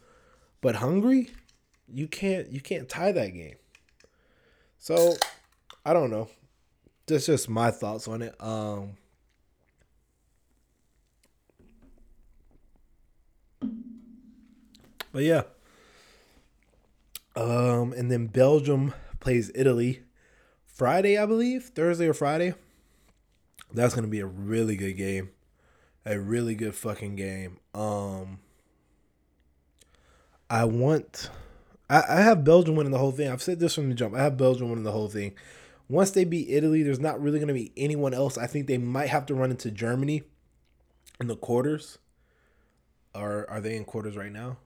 but 0.60 0.76
Hungary, 0.76 1.30
you 1.88 2.10
can't 2.10 2.52
you 2.52 2.60
can't 2.60 2.90
tie 2.90 3.14
that 3.14 3.30
game. 3.30 3.56
So, 4.78 5.16
I 5.86 5.94
don't 5.94 6.12
know. 6.12 6.28
That's 7.08 7.28
just 7.28 7.48
my 7.48 7.72
thoughts 7.72 8.10
on 8.10 8.22
it. 8.22 8.36
Um 8.42 8.98
But 15.14 15.24
yeah. 15.24 15.44
Um, 17.36 17.94
and 17.94 18.12
then 18.12 18.28
Belgium 18.28 18.94
plays 19.20 19.52
Italy 19.56 20.02
Friday, 20.66 21.18
I 21.18 21.26
believe, 21.26 21.66
Thursday 21.76 22.08
or 22.08 22.14
Friday. 22.14 22.54
That's 23.74 23.94
gonna 23.94 24.08
be 24.08 24.20
a 24.20 24.26
really 24.26 24.76
good 24.76 24.94
game, 24.94 25.30
a 26.06 26.20
really 26.20 26.56
good 26.56 26.74
fucking 26.74 27.16
game. 27.16 27.60
Um, 27.74 28.40
I 30.50 30.66
want, 30.66 31.30
I, 31.90 32.04
I 32.10 32.22
have 32.22 32.44
Belgium 32.44 32.76
winning 32.76 32.92
the 32.92 32.98
whole 32.98 33.12
thing. 33.12 33.30
I've 33.30 33.42
said 33.42 33.60
this 33.60 33.76
from 33.76 33.90
the 33.90 33.96
jump. 33.96 34.16
I 34.16 34.24
have 34.24 34.38
Belgium 34.38 34.70
winning 34.70 34.84
the 34.84 34.92
whole 34.92 35.10
thing. 35.10 35.36
Once 35.88 36.12
they 36.12 36.24
beat 36.24 36.50
Italy, 36.50 36.82
there's 36.82 37.00
not 37.00 37.22
really 37.22 37.40
gonna 37.40 37.54
be 37.54 37.72
anyone 37.78 38.14
else. 38.14 38.38
I 38.38 38.48
think 38.48 38.68
they 38.68 38.78
might 38.78 39.10
have 39.10 39.26
to 39.28 39.36
run 39.36 39.52
into 39.52 39.70
Germany 39.70 40.24
in 41.20 41.28
the 41.28 41.36
quarters. 41.36 41.98
Are 43.14 43.50
are 43.50 43.60
they 43.60 43.76
in 43.76 43.86
quarters 43.86 44.16
right 44.16 44.32
now? 44.32 44.58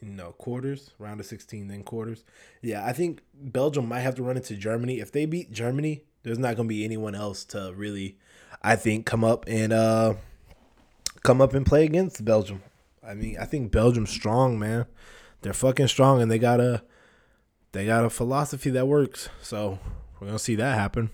You 0.00 0.10
know 0.10 0.32
quarters, 0.32 0.90
round 0.98 1.20
of 1.20 1.26
sixteen, 1.26 1.68
then 1.68 1.82
quarters. 1.82 2.24
Yeah, 2.62 2.84
I 2.84 2.92
think 2.92 3.22
Belgium 3.34 3.88
might 3.88 4.00
have 4.00 4.14
to 4.16 4.22
run 4.22 4.36
into 4.36 4.56
Germany. 4.56 5.00
If 5.00 5.12
they 5.12 5.26
beat 5.26 5.52
Germany, 5.52 6.04
there's 6.22 6.38
not 6.38 6.56
gonna 6.56 6.68
be 6.68 6.84
anyone 6.84 7.14
else 7.14 7.44
to 7.46 7.72
really, 7.76 8.16
I 8.62 8.76
think, 8.76 9.06
come 9.06 9.24
up 9.24 9.44
and 9.46 9.72
uh 9.72 10.14
come 11.22 11.40
up 11.40 11.54
and 11.54 11.66
play 11.66 11.84
against 11.84 12.24
Belgium. 12.24 12.62
I 13.06 13.14
mean, 13.14 13.36
I 13.38 13.44
think 13.44 13.72
Belgium's 13.72 14.10
strong, 14.10 14.58
man. 14.58 14.86
They're 15.42 15.52
fucking 15.52 15.88
strong, 15.88 16.20
and 16.20 16.30
they 16.30 16.38
got 16.38 16.60
a 16.60 16.82
they 17.72 17.86
got 17.86 18.04
a 18.04 18.10
philosophy 18.10 18.70
that 18.70 18.88
works. 18.88 19.28
So 19.42 19.78
we're 20.18 20.28
gonna 20.28 20.38
see 20.38 20.56
that 20.56 20.78
happen. 20.78 21.10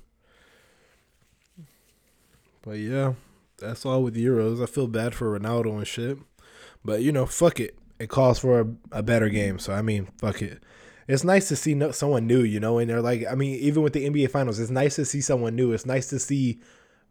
But 2.62 2.78
yeah, 2.78 3.14
that's 3.58 3.86
all 3.86 4.02
with 4.02 4.16
Euros. 4.16 4.62
I 4.62 4.66
feel 4.66 4.88
bad 4.88 5.14
for 5.14 5.38
Ronaldo 5.38 5.76
and 5.76 5.86
shit, 5.86 6.18
but 6.84 7.02
you 7.02 7.12
know, 7.12 7.26
fuck 7.26 7.60
it. 7.60 7.78
It 7.98 8.08
calls 8.08 8.38
for 8.38 8.60
a, 8.60 8.66
a 8.92 9.02
better 9.02 9.28
game. 9.28 9.58
So 9.58 9.72
I 9.72 9.82
mean, 9.82 10.08
fuck 10.18 10.42
it. 10.42 10.62
It's 11.08 11.24
nice 11.24 11.48
to 11.48 11.56
see 11.56 11.74
no, 11.74 11.92
someone 11.92 12.26
new, 12.26 12.42
you 12.42 12.58
know, 12.58 12.78
and 12.78 12.90
they're 12.90 13.00
like, 13.00 13.24
I 13.30 13.36
mean, 13.36 13.56
even 13.60 13.82
with 13.82 13.92
the 13.92 14.08
NBA 14.08 14.30
Finals, 14.30 14.58
it's 14.58 14.70
nice 14.70 14.96
to 14.96 15.04
see 15.04 15.20
someone 15.20 15.54
new. 15.54 15.72
It's 15.72 15.86
nice 15.86 16.08
to 16.08 16.18
see 16.18 16.60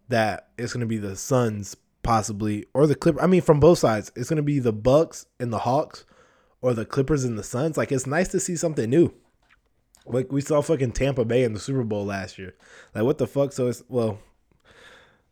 that 0.10 0.50
it's 0.58 0.74
gonna 0.74 0.86
be 0.86 0.98
the 0.98 1.16
Suns 1.16 1.76
possibly 2.04 2.66
or 2.74 2.88
the 2.88 2.96
Clippers. 2.96 3.24
I 3.24 3.28
mean, 3.28 3.42
from 3.42 3.60
both 3.60 3.80
sides, 3.80 4.12
it's 4.16 4.30
gonna 4.30 4.42
be 4.42 4.60
the 4.60 4.74
Bucks 4.74 5.26
and 5.40 5.52
the 5.52 5.60
Hawks, 5.60 6.06
or 6.62 6.74
the 6.74 6.86
Clippers 6.86 7.24
and 7.24 7.38
the 7.38 7.44
Suns. 7.44 7.78
Like, 7.78 7.92
it's 7.92 8.08
nice 8.08 8.28
to 8.30 8.40
see 8.40 8.56
something 8.56 8.90
new. 8.90 9.14
Like 10.06 10.32
we 10.32 10.42
saw 10.42 10.62
fucking 10.62 10.92
Tampa 10.92 11.26
Bay 11.26 11.44
in 11.44 11.54
the 11.54 11.60
Super 11.60 11.84
Bowl 11.84 12.06
last 12.06 12.38
year. 12.38 12.56
Like, 12.94 13.04
what 13.04 13.18
the 13.18 13.28
fuck? 13.28 13.54
So 13.54 13.68
it's 13.68 13.84
well, 13.88 14.20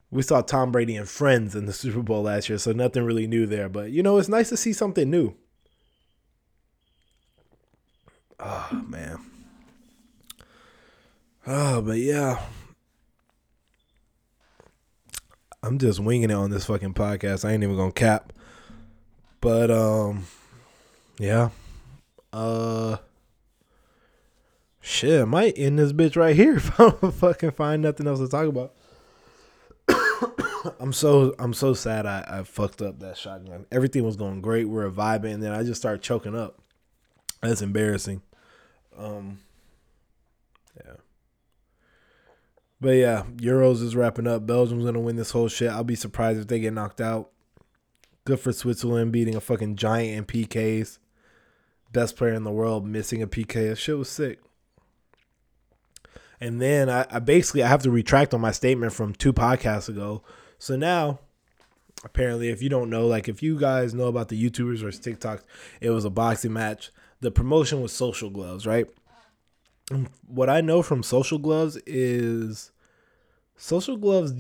we 0.09 0.21
saw 0.21 0.41
Tom 0.41 0.71
Brady 0.71 0.95
and 0.95 1.07
friends 1.07 1.55
in 1.55 1.65
the 1.65 1.73
Super 1.73 2.01
Bowl 2.01 2.23
last 2.23 2.49
year, 2.49 2.57
so 2.57 2.71
nothing 2.71 3.03
really 3.03 3.27
new 3.27 3.45
there. 3.45 3.69
But 3.69 3.91
you 3.91 4.03
know, 4.03 4.17
it's 4.17 4.29
nice 4.29 4.49
to 4.49 4.57
see 4.57 4.73
something 4.73 5.09
new. 5.09 5.35
Oh 8.45 8.83
man. 8.87 9.19
Oh, 11.47 11.81
but 11.81 11.97
yeah. 11.97 12.41
I'm 15.61 15.77
just 15.77 16.01
winging 16.01 16.29
it 16.29 16.33
on 16.33 16.49
this 16.49 16.65
fucking 16.65 16.93
podcast. 16.93 17.45
I 17.45 17.53
ain't 17.53 17.63
even 17.63 17.77
gonna 17.77 17.93
cap. 17.93 18.33
But 19.39 19.71
um 19.71 20.25
yeah. 21.17 21.49
Uh 22.33 22.97
shit, 24.81 25.21
I 25.21 25.25
might 25.25 25.57
end 25.57 25.79
this 25.79 25.93
bitch 25.93 26.17
right 26.17 26.35
here 26.35 26.55
if 26.57 26.77
I 26.79 26.89
don't 26.89 27.13
fucking 27.13 27.51
find 27.51 27.81
nothing 27.81 28.07
else 28.07 28.19
to 28.19 28.27
talk 28.27 28.47
about. 28.47 28.73
I'm 30.81 30.91
so 30.91 31.33
I'm 31.39 31.53
so 31.53 31.73
sad 31.73 32.05
I, 32.05 32.25
I 32.27 32.43
fucked 32.43 32.81
up 32.81 32.99
that 32.99 33.17
shotgun. 33.17 33.67
Everything 33.71 34.03
was 34.03 34.17
going 34.17 34.41
great. 34.41 34.67
We 34.67 34.81
are 34.83 34.91
vibing, 34.91 35.33
and 35.33 35.43
then 35.43 35.53
I 35.53 35.63
just 35.63 35.79
started 35.79 36.01
choking 36.01 36.35
up. 36.35 36.59
That's 37.41 37.61
embarrassing. 37.61 38.21
Um, 38.97 39.39
yeah. 40.77 40.93
But 42.79 42.89
yeah, 42.91 43.23
Euros 43.37 43.81
is 43.81 43.95
wrapping 43.95 44.27
up. 44.27 44.45
Belgium's 44.45 44.85
gonna 44.85 44.99
win 44.99 45.15
this 45.15 45.31
whole 45.31 45.47
shit. 45.47 45.71
I'll 45.71 45.83
be 45.83 45.95
surprised 45.95 46.39
if 46.39 46.47
they 46.47 46.59
get 46.59 46.73
knocked 46.73 47.01
out. 47.01 47.29
Good 48.25 48.39
for 48.39 48.53
Switzerland 48.53 49.11
beating 49.11 49.35
a 49.35 49.41
fucking 49.41 49.75
giant 49.75 50.17
in 50.17 50.25
PKs. 50.25 50.99
Best 51.91 52.15
player 52.15 52.33
in 52.33 52.43
the 52.43 52.51
world 52.51 52.85
missing 52.85 53.21
a 53.21 53.27
PK. 53.27 53.69
That 53.69 53.77
shit 53.77 53.97
was 53.97 54.09
sick. 54.09 54.39
And 56.39 56.61
then 56.61 56.89
I, 56.89 57.05
I 57.09 57.19
basically 57.19 57.63
I 57.63 57.67
have 57.67 57.83
to 57.83 57.91
retract 57.91 58.33
on 58.33 58.41
my 58.41 58.51
statement 58.51 58.93
from 58.93 59.13
two 59.13 59.31
podcasts 59.31 59.87
ago. 59.87 60.23
So 60.57 60.75
now 60.75 61.19
apparently 62.03 62.49
if 62.49 62.61
you 62.61 62.69
don't 62.69 62.89
know 62.89 63.07
like 63.07 63.27
if 63.27 63.41
you 63.41 63.57
guys 63.57 63.93
know 63.93 64.07
about 64.07 64.29
the 64.29 64.41
youtubers 64.41 64.81
or 64.81 64.89
tiktoks 64.89 65.43
it 65.79 65.89
was 65.89 66.05
a 66.05 66.09
boxing 66.09 66.53
match 66.53 66.91
the 67.23 67.31
promotion 67.31 67.81
was 67.81 67.91
social 67.91 68.29
gloves 68.29 68.67
right? 68.67 68.85
What 70.27 70.49
i 70.49 70.61
know 70.61 70.81
from 70.81 71.03
social 71.03 71.39
gloves 71.39 71.77
is 71.87 72.71
social 73.55 73.97
gloves 73.97 74.33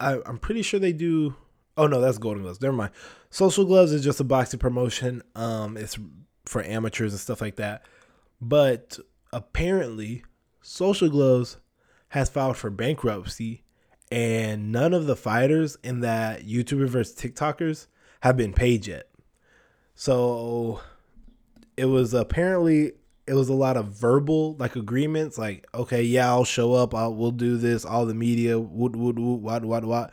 I, 0.00 0.18
i'm 0.26 0.38
pretty 0.38 0.62
sure 0.62 0.80
they 0.80 0.92
do 0.92 1.36
oh 1.76 1.86
no 1.86 2.00
that's 2.00 2.18
golden 2.18 2.42
gloves. 2.42 2.60
Never 2.60 2.76
mind. 2.76 2.92
Social 3.30 3.64
gloves 3.64 3.92
is 3.92 4.02
just 4.02 4.20
a 4.20 4.24
boxing 4.24 4.58
promotion. 4.58 5.22
Um 5.34 5.76
it's 5.76 5.98
for 6.46 6.62
amateurs 6.64 7.12
and 7.12 7.20
stuff 7.20 7.40
like 7.40 7.56
that. 7.56 7.82
But 8.40 8.98
apparently 9.32 10.24
social 10.62 11.08
gloves 11.08 11.58
has 12.08 12.30
filed 12.30 12.56
for 12.56 12.70
bankruptcy 12.70 13.62
and 14.10 14.72
none 14.72 14.94
of 14.94 15.06
the 15.06 15.16
fighters 15.16 15.76
in 15.82 16.00
that 16.00 16.46
YouTuber 16.46 16.88
versus 16.88 17.14
TikTokers 17.14 17.86
have 18.20 18.36
been 18.36 18.52
paid 18.52 18.86
yet. 18.86 19.08
So 19.94 20.80
it 21.78 21.86
was 21.86 22.12
apparently 22.12 22.92
it 23.28 23.34
was 23.34 23.48
a 23.48 23.54
lot 23.54 23.76
of 23.76 23.86
verbal 23.86 24.56
like 24.56 24.74
agreements, 24.74 25.38
like 25.38 25.66
okay, 25.72 26.02
yeah, 26.02 26.28
I'll 26.28 26.44
show 26.44 26.74
up, 26.74 26.94
I'll 26.94 27.14
we'll 27.14 27.30
do 27.30 27.56
this, 27.56 27.84
all 27.84 28.04
the 28.04 28.14
media, 28.14 28.58
would 28.58 28.96
would 28.96 29.18
would 29.18 29.40
what 29.40 29.64
what 29.64 29.84
what, 29.84 30.12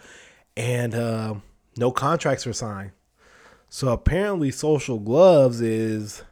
and 0.55 0.93
uh, 0.93 1.35
no 1.75 1.91
contracts 1.91 2.45
were 2.45 2.53
signed. 2.53 2.91
So 3.67 3.91
apparently, 3.91 4.51
Social 4.51 4.99
Gloves 4.99 5.59
is 5.59 6.23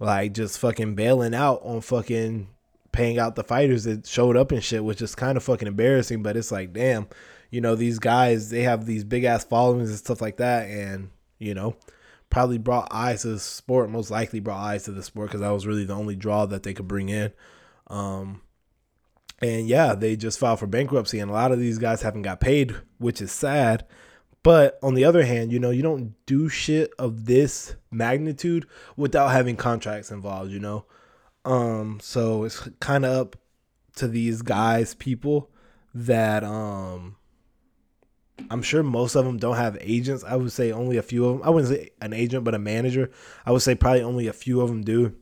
like 0.00 0.32
just 0.34 0.58
fucking 0.58 0.96
bailing 0.96 1.34
out 1.34 1.60
on 1.62 1.80
fucking 1.80 2.48
paying 2.90 3.20
out 3.20 3.36
the 3.36 3.44
fighters 3.44 3.84
that 3.84 4.08
showed 4.08 4.36
up 4.36 4.50
and 4.50 4.64
shit, 4.64 4.82
which 4.82 5.00
is 5.00 5.14
kind 5.14 5.36
of 5.36 5.44
fucking 5.44 5.68
embarrassing. 5.68 6.24
But 6.24 6.36
it's 6.36 6.50
like, 6.50 6.72
damn, 6.72 7.06
you 7.50 7.60
know, 7.60 7.76
these 7.76 8.00
guys 8.00 8.50
they 8.50 8.62
have 8.62 8.86
these 8.86 9.04
big 9.04 9.22
ass 9.22 9.44
followings 9.44 9.90
and 9.90 9.98
stuff 9.98 10.20
like 10.20 10.38
that, 10.38 10.68
and 10.68 11.10
you 11.38 11.54
know, 11.54 11.76
probably 12.30 12.58
brought 12.58 12.88
eyes 12.90 13.22
to 13.22 13.28
the 13.28 13.38
sport. 13.38 13.90
Most 13.90 14.10
likely 14.10 14.40
brought 14.40 14.60
eyes 14.60 14.84
to 14.84 14.92
the 14.92 15.02
sport 15.02 15.28
because 15.28 15.40
that 15.40 15.50
was 15.50 15.66
really 15.66 15.84
the 15.84 15.94
only 15.94 16.16
draw 16.16 16.46
that 16.46 16.62
they 16.62 16.72
could 16.72 16.88
bring 16.88 17.08
in. 17.08 17.32
Um, 17.88 18.42
and 19.42 19.66
yeah, 19.66 19.94
they 19.94 20.16
just 20.16 20.38
filed 20.38 20.60
for 20.60 20.66
bankruptcy, 20.66 21.18
and 21.18 21.30
a 21.30 21.34
lot 21.34 21.52
of 21.52 21.58
these 21.58 21.78
guys 21.78 22.02
haven't 22.02 22.22
got 22.22 22.40
paid, 22.40 22.76
which 22.98 23.20
is 23.20 23.32
sad. 23.32 23.86
But 24.42 24.78
on 24.82 24.94
the 24.94 25.04
other 25.04 25.24
hand, 25.24 25.52
you 25.52 25.58
know, 25.58 25.70
you 25.70 25.82
don't 25.82 26.14
do 26.24 26.48
shit 26.48 26.92
of 26.98 27.26
this 27.26 27.76
magnitude 27.90 28.66
without 28.96 29.28
having 29.28 29.56
contracts 29.56 30.10
involved, 30.10 30.50
you 30.50 30.60
know. 30.60 30.86
Um, 31.44 31.98
so 32.00 32.44
it's 32.44 32.68
kind 32.80 33.04
of 33.04 33.12
up 33.12 33.36
to 33.96 34.08
these 34.08 34.42
guys, 34.42 34.94
people 34.94 35.50
that 35.94 36.44
um 36.44 37.16
I'm 38.50 38.62
sure 38.62 38.82
most 38.82 39.14
of 39.14 39.24
them 39.24 39.38
don't 39.38 39.56
have 39.56 39.76
agents. 39.80 40.24
I 40.24 40.36
would 40.36 40.52
say 40.52 40.72
only 40.72 40.96
a 40.96 41.02
few 41.02 41.24
of 41.26 41.38
them. 41.38 41.46
I 41.46 41.50
wouldn't 41.50 41.72
say 41.72 41.90
an 42.00 42.12
agent, 42.12 42.44
but 42.44 42.54
a 42.54 42.58
manager. 42.58 43.10
I 43.44 43.52
would 43.52 43.62
say 43.62 43.74
probably 43.74 44.02
only 44.02 44.26
a 44.26 44.32
few 44.32 44.60
of 44.60 44.68
them 44.68 44.82
do. 44.82 45.14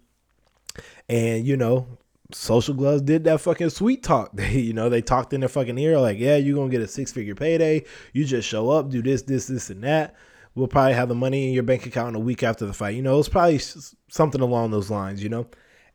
And 1.09 1.47
you 1.47 1.57
know, 1.57 1.99
Social 2.33 2.75
Gloves 2.75 3.03
did 3.03 3.25
that 3.25 3.41
fucking 3.41 3.71
sweet 3.71 4.03
talk. 4.03 4.31
They, 4.35 4.59
you 4.59 4.73
know, 4.73 4.89
they 4.89 5.03
talked 5.03 5.33
in 5.33 5.41
their 5.41 5.49
fucking 5.49 5.79
ear 5.79 5.99
like, 5.99 6.19
"Yeah, 6.19 6.37
you're 6.37 6.57
gonna 6.57 6.71
get 6.71 6.83
a 6.83 6.89
six 6.89 7.13
figure 7.13 7.35
payday. 7.35 7.85
You 8.13 8.25
just 8.25 8.49
show 8.49 8.71
up, 8.71 8.91
do 8.91 9.03
this, 9.03 9.23
this, 9.23 9.47
this, 9.47 9.71
and 9.71 9.83
that. 9.85 10.15
We'll 10.55 10.69
probably 10.69 10.95
have 10.95 11.09
the 11.09 11.15
money 11.15 11.49
in 11.49 11.55
your 11.55 11.63
bank 11.63 11.87
account 11.87 12.11
in 12.11 12.15
a 12.17 12.25
week 12.25 12.43
after 12.43 12.67
the 12.67 12.75
fight." 12.75 12.97
You 12.97 13.03
know, 13.03 13.19
it's 13.19 13.29
probably 13.29 13.61
something 14.09 14.41
along 14.41 14.71
those 14.71 14.91
lines. 14.91 15.23
You 15.23 15.31
know, 15.31 15.47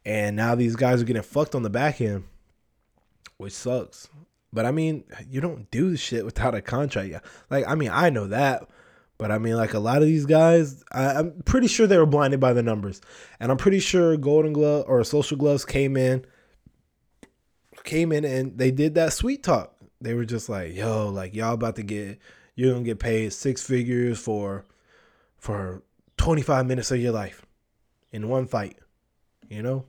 and 0.06 0.36
now 0.36 0.56
these 0.56 0.76
guys 0.76 1.02
are 1.02 1.06
getting 1.06 1.22
fucked 1.22 1.56
on 1.56 1.64
the 1.64 1.70
back 1.70 2.02
end, 2.02 2.24
which 3.38 3.54
sucks. 3.54 4.10
But 4.54 4.66
I 4.66 4.72
mean, 4.72 5.04
you 5.28 5.42
don't 5.42 5.70
do 5.72 5.98
shit 5.98 6.24
without 6.24 6.56
a 6.56 6.62
contract. 6.62 7.10
Yeah. 7.10 7.20
Like, 7.50 7.68
I 7.68 7.76
mean, 7.76 7.90
I 7.92 8.10
know 8.10 8.28
that. 8.28 8.70
But 9.18 9.32
I 9.32 9.38
mean, 9.38 9.56
like 9.56 9.74
a 9.74 9.80
lot 9.80 10.02
of 10.02 10.08
these 10.08 10.26
guys, 10.26 10.84
I, 10.92 11.20
am 11.20 11.42
pretty 11.46 11.68
sure 11.68 11.88
they 11.88 11.98
were 11.98 12.06
blinded 12.06 12.40
by 12.40 12.54
the 12.54 12.64
numbers. 12.64 13.02
And 13.40 13.52
I'm 13.52 13.58
pretty 13.58 13.80
sure 13.80 14.18
Golden 14.18 14.54
Glove 14.54 14.86
or 14.88 15.04
Social 15.04 15.38
Gloves 15.38 15.66
came 15.66 15.98
in, 15.98 16.26
came 17.84 18.12
in 18.12 18.26
and 18.26 18.58
they 18.58 18.72
did 18.72 18.96
that 18.96 19.14
sweet 19.14 19.44
talk. 19.44 19.76
They 20.02 20.14
were 20.14 20.26
just 20.26 20.50
like, 20.50 20.76
yo, 20.76 21.10
like 21.10 21.34
y'all 21.34 21.54
about 21.54 21.76
to 21.78 21.84
get, 21.84 22.20
you're 22.56 22.74
gonna 22.74 22.86
get 22.86 23.00
paid 23.00 23.34
six 23.34 23.62
figures 23.64 24.20
for, 24.20 24.66
for 25.38 25.84
25 26.18 26.66
minutes 26.66 26.92
of 26.92 27.00
your 27.00 27.12
life 27.12 27.46
in 28.12 28.30
one 28.30 28.48
fight, 28.48 28.78
you 29.48 29.62
know? 29.62 29.86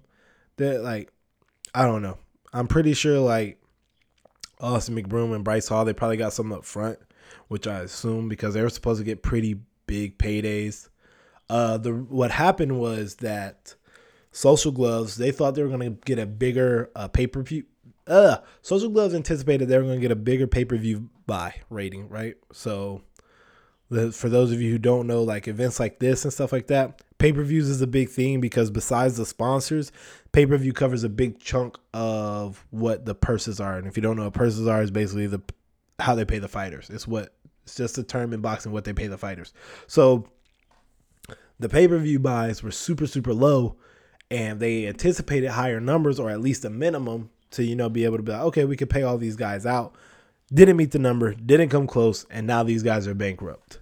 that 0.57 0.83
like 0.83 1.11
I 1.75 1.85
don't 1.85 2.03
know. 2.03 2.19
I'm 2.53 2.69
pretty 2.69 2.95
sure 2.95 3.19
like 3.19 3.61
Austin 4.61 4.97
McBroom 4.97 5.35
and 5.35 5.45
Bryce 5.45 5.69
Hall, 5.69 5.85
they 5.85 5.93
probably 5.93 6.17
got 6.17 6.33
something 6.33 6.57
up 6.57 6.65
front, 6.65 6.99
which 7.49 7.67
I 7.67 7.81
assume 7.81 8.29
because 8.29 8.55
they 8.55 8.63
were 8.63 8.71
supposed 8.71 9.01
to 9.01 9.05
get 9.05 9.23
pretty 9.23 9.61
big 9.87 10.19
paydays. 10.19 10.89
Uh, 11.49 11.77
the 11.77 11.93
what 11.93 12.31
happened 12.31 12.79
was 12.79 13.17
that 13.17 13.75
Social 14.33 14.73
Gloves 14.73 15.17
they 15.17 15.31
thought 15.31 15.55
they 15.55 15.63
were 15.63 15.69
gonna 15.69 15.91
get 15.91 16.19
a 16.19 16.27
bigger 16.27 16.91
uh, 16.97 17.09
pay 17.09 17.27
per 17.27 17.43
view. 17.43 17.65
Uh, 18.07 18.39
Social 18.63 18.89
Gloves 18.89 19.15
anticipated 19.15 19.69
they 19.69 19.79
were 19.79 19.85
gonna 19.85 19.99
get 19.99 20.11
a 20.11 20.17
bigger 20.17 20.47
pay 20.47 20.65
per 20.65 20.77
view 20.77 21.09
buy 21.27 21.55
rating, 21.71 22.09
right? 22.09 22.37
So, 22.53 23.03
the, 23.91 24.13
for 24.13 24.29
those 24.29 24.53
of 24.53 24.61
you 24.61 24.71
who 24.71 24.79
don't 24.79 25.07
know, 25.07 25.23
like 25.23 25.49
events 25.49 25.79
like 25.79 25.99
this 25.99 26.25
and 26.25 26.33
stuff 26.33 26.53
like 26.53 26.69
that, 26.69 27.03
pay 27.25 27.33
per 27.33 27.43
views 27.43 27.71
is 27.71 27.81
a 27.81 27.87
big 27.87 28.11
thing 28.11 28.39
because 28.39 28.71
besides 28.71 29.17
the 29.17 29.25
sponsors, 29.25 29.91
pay 30.33 30.45
per 30.45 30.59
view 30.59 30.75
covers 30.75 31.05
a 31.05 31.09
big 31.09 31.39
chunk 31.39 31.79
of 31.95 32.67
what 32.69 33.07
the 33.07 33.15
purses 33.15 33.61
are. 33.61 33.79
And 33.79 33.87
if 33.87 33.97
you 33.97 34.03
don't 34.03 34.19
know 34.19 34.25
what 34.25 34.35
purses 34.35 34.67
are, 34.67 34.83
is 34.83 34.91
basically 34.91 35.27
the 35.27 35.41
how 35.99 36.15
they 36.15 36.27
pay 36.27 36.39
the 36.39 36.49
fighters. 36.49 36.91
It's 36.91 37.09
what 37.09 37.33
it's 37.63 37.77
just 37.77 37.97
a 37.97 38.03
term 38.03 38.35
in 38.35 38.43
boxing 38.43 38.73
what 38.73 38.85
they 38.85 38.93
pay 38.93 39.07
the 39.07 39.17
fighters. 39.17 39.55
So 39.87 40.29
the 41.59 41.71
pay 41.71 41.89
per 41.89 41.97
view 41.97 42.19
buys 42.19 42.63
were 42.63 42.71
super 42.71 43.07
super 43.07 43.33
low, 43.33 43.77
and 44.31 44.61
they 44.61 44.87
anticipated 44.87 45.49
higher 45.49 45.81
numbers 45.81 46.21
or 46.21 46.29
at 46.29 46.43
least 46.43 46.67
a 46.67 46.71
minimum 46.71 47.31
to 47.53 47.65
you 47.65 47.75
know 47.75 47.89
be 47.89 48.05
able 48.05 48.19
to 48.19 48.23
be 48.23 48.33
like, 48.33 48.43
okay, 48.43 48.67
we 48.67 48.77
could 48.77 48.91
pay 48.91 49.03
all 49.03 49.17
these 49.17 49.37
guys 49.37 49.65
out. 49.65 49.95
Didn't 50.53 50.77
meet 50.77 50.91
the 50.91 50.99
number, 50.99 51.33
didn't 51.33 51.71
come 51.71 51.87
close, 51.87 52.27
and 52.29 52.47
now 52.47 52.65
these 52.65 52.83
guys 52.83 53.09
are 53.09 53.15
bankrupt. 53.15 53.79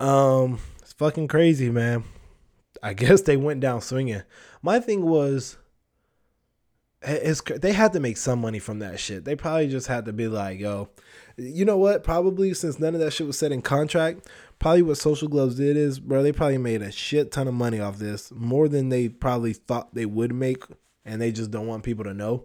Um, 0.00 0.58
it's 0.80 0.94
fucking 0.94 1.28
crazy, 1.28 1.68
man. 1.68 2.04
I 2.82 2.94
guess 2.94 3.22
they 3.22 3.36
went 3.36 3.60
down 3.60 3.80
swinging. 3.80 4.22
My 4.62 4.80
thing 4.80 5.04
was, 5.04 5.56
it's, 7.02 7.40
they 7.42 7.72
had 7.72 7.92
to 7.92 8.00
make 8.00 8.16
some 8.16 8.40
money 8.40 8.58
from 8.58 8.80
that 8.80 8.98
shit. 8.98 9.24
They 9.24 9.36
probably 9.36 9.68
just 9.68 9.86
had 9.86 10.06
to 10.06 10.12
be 10.12 10.28
like, 10.28 10.58
yo, 10.58 10.88
you 11.36 11.64
know 11.64 11.76
what? 11.76 12.02
Probably 12.02 12.54
since 12.54 12.78
none 12.78 12.94
of 12.94 13.00
that 13.00 13.12
shit 13.12 13.26
was 13.26 13.38
set 13.38 13.52
in 13.52 13.62
contract, 13.62 14.26
probably 14.58 14.82
what 14.82 14.98
Social 14.98 15.28
Gloves 15.28 15.56
did 15.56 15.76
is, 15.76 16.00
bro, 16.00 16.22
they 16.22 16.32
probably 16.32 16.58
made 16.58 16.82
a 16.82 16.90
shit 16.90 17.30
ton 17.30 17.48
of 17.48 17.54
money 17.54 17.78
off 17.78 17.98
this, 17.98 18.32
more 18.32 18.68
than 18.68 18.88
they 18.88 19.08
probably 19.08 19.52
thought 19.52 19.94
they 19.94 20.06
would 20.06 20.32
make, 20.34 20.64
and 21.04 21.20
they 21.20 21.30
just 21.30 21.50
don't 21.50 21.66
want 21.66 21.84
people 21.84 22.04
to 22.04 22.14
know. 22.14 22.44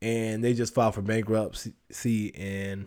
And 0.00 0.44
they 0.44 0.54
just 0.54 0.74
filed 0.74 0.94
for 0.94 1.02
bankruptcy 1.02 2.34
and 2.36 2.86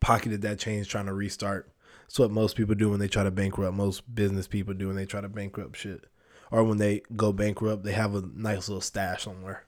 pocketed 0.00 0.42
that 0.42 0.58
change 0.58 0.88
trying 0.88 1.06
to 1.06 1.14
restart. 1.14 1.72
That's 2.06 2.18
what 2.18 2.30
most 2.30 2.56
people 2.56 2.74
do 2.74 2.90
when 2.90 3.00
they 3.00 3.08
try 3.08 3.24
to 3.24 3.30
bankrupt. 3.30 3.74
Most 3.74 4.14
business 4.14 4.46
people 4.46 4.74
do 4.74 4.86
when 4.86 4.96
they 4.96 5.06
try 5.06 5.20
to 5.20 5.28
bankrupt 5.28 5.76
shit. 5.76 6.04
Or 6.50 6.62
when 6.62 6.78
they 6.78 7.02
go 7.16 7.32
bankrupt, 7.32 7.82
they 7.82 7.92
have 7.92 8.14
a 8.14 8.22
nice 8.34 8.68
little 8.68 8.80
stash 8.80 9.24
somewhere. 9.24 9.64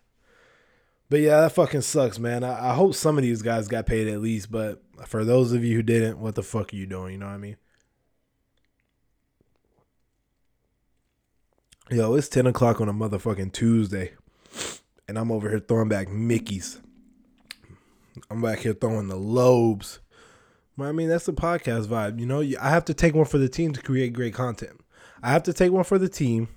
But 1.11 1.21
yeah, 1.21 1.41
that 1.41 1.53
fucking 1.53 1.81
sucks, 1.81 2.19
man. 2.19 2.45
I, 2.45 2.71
I, 2.71 2.75
hope 2.75 2.95
some 2.95 3.17
of 3.17 3.23
these 3.23 3.41
guys 3.41 3.67
got 3.67 3.87
paid 3.87 4.09
at 4.09 4.21
least, 4.21 4.53
but 4.53 4.83
for 5.07 5.25
those 5.25 5.53
of 5.53 5.65
you 5.65 5.77
who 5.77 5.83
didn't, 5.83 6.19
what 6.19 6.35
the 6.35 6.43
fuck 6.43 6.73
are 6.73 6.77
you 6.77 6.87
doing? 6.87 7.13
You 7.15 7.19
know 7.19 7.27
what 7.27 7.33
I 7.33 7.39
mean? 7.39 7.57
Yo, 11.91 12.15
it's 12.15 12.29
10 12.29 12.47
o'clock 12.47 12.83
on 12.83 12.91
a 12.91 12.93
motherfucking 12.93 13.55
Tuesday, 13.55 14.13
and 15.09 15.19
I'm 15.19 15.33
over 15.33 15.49
here 15.49 15.59
throwing 15.59 15.89
back 15.89 16.11
Mickey's. 16.11 16.79
I'm 18.31 18.43
back 18.43 18.59
here 18.59 18.75
throwing 18.75 19.09
the 19.09 19.17
lobes. 19.17 20.01
I 20.81 20.93
mean, 20.93 21.09
that's 21.09 21.27
the 21.27 21.33
podcast 21.33 21.87
vibe. 21.87 22.21
You 22.21 22.27
know, 22.27 22.41
I 22.41 22.71
have 22.71 22.85
to 22.87 22.95
take 22.95 23.15
one 23.15 23.25
for 23.25 23.39
the 23.39 23.49
team 23.49 23.73
to 23.73 23.83
create 23.83 24.13
great 24.13 24.35
content. 24.35 24.81
I 25.23 25.31
have 25.31 25.43
to 25.45 25.53
take 25.53 25.73
one 25.73 25.85
for 25.85 25.99
the 25.99 26.09
team 26.09 26.49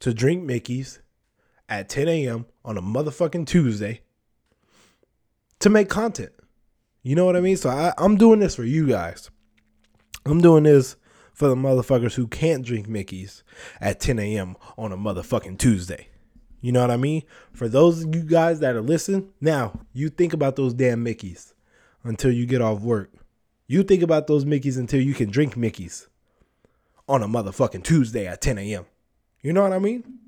to 0.00 0.12
drink 0.12 0.42
Mickey's 0.42 1.00
at 1.68 1.88
10 1.88 2.08
a.m. 2.08 2.46
on 2.64 2.76
a 2.76 2.82
motherfucking 2.82 3.46
Tuesday 3.46 4.00
to 5.60 5.70
make 5.70 5.88
content. 5.88 6.32
You 7.02 7.14
know 7.14 7.24
what 7.24 7.36
I 7.36 7.40
mean? 7.40 7.56
So 7.56 7.70
I, 7.70 7.92
I'm 7.98 8.16
doing 8.16 8.40
this 8.40 8.56
for 8.56 8.64
you 8.64 8.86
guys. 8.86 9.30
I'm 10.26 10.40
doing 10.40 10.64
this 10.64 10.96
for 11.32 11.48
the 11.48 11.54
motherfuckers 11.54 12.14
who 12.14 12.26
can't 12.26 12.64
drink 12.64 12.88
Mickey's 12.88 13.44
at 13.80 14.00
10 14.00 14.18
a.m. 14.18 14.56
on 14.76 14.92
a 14.92 14.96
motherfucking 14.96 15.58
Tuesday. 15.58 16.08
You 16.60 16.72
know 16.72 16.80
what 16.80 16.90
I 16.90 16.96
mean? 16.96 17.22
For 17.52 17.68
those 17.68 18.02
of 18.02 18.14
you 18.14 18.22
guys 18.22 18.58
that 18.60 18.74
are 18.74 18.82
listening, 18.82 19.30
now 19.40 19.80
you 19.92 20.08
think 20.08 20.32
about 20.32 20.56
those 20.56 20.74
damn 20.74 21.04
Mickey's 21.04 21.54
until 22.04 22.30
you 22.30 22.46
get 22.46 22.60
off 22.60 22.80
work. 22.80 23.12
You 23.66 23.82
think 23.82 24.02
about 24.02 24.26
those 24.26 24.44
Mickey's 24.44 24.76
until 24.76 25.00
you 25.00 25.14
can 25.14 25.30
drink 25.30 25.56
Mickey's 25.56 26.08
on 27.08 27.22
a 27.22 27.28
motherfucking 27.28 27.84
Tuesday 27.84 28.26
at 28.26 28.40
10 28.40 28.58
a.m. 28.58 28.86
You 29.42 29.52
know 29.52 29.62
what 29.62 29.72
I 29.72 29.78
mean? 29.78 30.18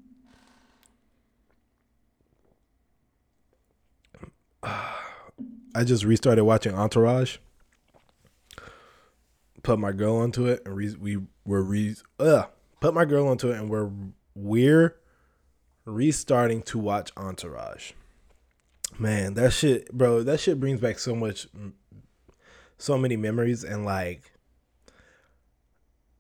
I 5.75 5.85
just 5.85 6.05
restarted 6.05 6.45
watching 6.45 6.75
Entourage. 6.75 7.39
Put 9.63 9.79
my 9.79 9.93
girl 9.93 10.17
onto 10.17 10.47
it, 10.47 10.63
and 10.65 10.75
re- 10.75 10.97
we 10.99 11.19
were 11.45 11.63
re 11.63 11.95
uh, 12.19 12.45
put 12.81 12.95
my 12.95 13.05
girl 13.05 13.29
onto 13.29 13.51
it, 13.51 13.59
and 13.59 13.69
we're 13.69 13.91
we're 14.35 14.97
restarting 15.85 16.63
to 16.63 16.79
watch 16.79 17.13
Entourage. 17.17 17.93
Man, 18.99 19.35
that 19.35 19.53
shit, 19.53 19.91
bro, 19.93 20.23
that 20.23 20.41
shit 20.41 20.61
brings 20.61 20.81
back 20.81 20.99
so 20.99 21.15
much, 21.15 21.47
so 22.79 22.99
many 22.99 23.17
memories, 23.17 23.65
and 23.65 23.85
like, 23.85 24.31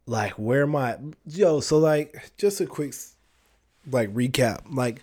like 0.06 0.32
where 0.32 0.66
my 0.66 0.96
yo. 1.26 1.60
So 1.60 1.78
like, 1.78 2.32
just 2.38 2.60
a 2.60 2.66
quick 2.66 2.94
like 3.90 4.12
recap, 4.14 4.62
like 4.70 5.02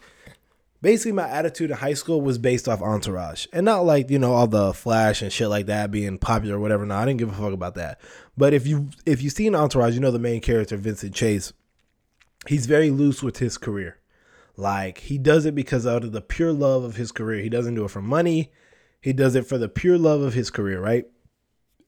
basically 0.81 1.11
my 1.11 1.27
attitude 1.27 1.71
in 1.71 1.77
high 1.77 1.93
school 1.93 2.21
was 2.21 2.37
based 2.37 2.67
off 2.67 2.81
Entourage, 2.81 3.47
and 3.53 3.65
not 3.65 3.85
like 3.85 4.09
you 4.09 4.19
know 4.19 4.33
all 4.33 4.47
the 4.47 4.73
Flash 4.73 5.21
and 5.21 5.31
shit 5.31 5.49
like 5.49 5.65
that 5.67 5.91
being 5.91 6.17
popular 6.17 6.57
or 6.57 6.59
whatever. 6.59 6.85
No, 6.85 6.95
I 6.95 7.05
didn't 7.05 7.19
give 7.19 7.29
a 7.29 7.33
fuck 7.33 7.53
about 7.53 7.75
that. 7.75 7.99
But 8.37 8.53
if 8.53 8.67
you 8.67 8.89
if 9.05 9.21
you 9.21 9.29
see 9.29 9.47
an 9.47 9.55
Entourage, 9.55 9.93
you 9.93 9.99
know 9.99 10.11
the 10.11 10.19
main 10.19 10.41
character 10.41 10.77
Vincent 10.77 11.13
Chase. 11.13 11.53
He's 12.45 12.65
very 12.65 12.91
loose 12.91 13.21
with 13.21 13.37
his 13.37 13.57
career. 13.57 13.97
Like 14.57 14.97
he 14.97 15.19
does 15.19 15.45
it 15.45 15.53
because 15.53 15.85
out 15.85 16.03
of 16.03 16.11
the 16.11 16.21
pure 16.21 16.51
love 16.51 16.83
of 16.83 16.95
his 16.95 17.11
career. 17.11 17.41
He 17.41 17.49
doesn't 17.49 17.75
do 17.75 17.85
it 17.85 17.91
for 17.91 18.01
money. 18.01 18.51
He 18.99 19.13
does 19.13 19.35
it 19.35 19.45
for 19.45 19.59
the 19.59 19.69
pure 19.69 19.99
love 19.99 20.21
of 20.21 20.33
his 20.33 20.49
career, 20.49 20.81
right? 20.81 21.05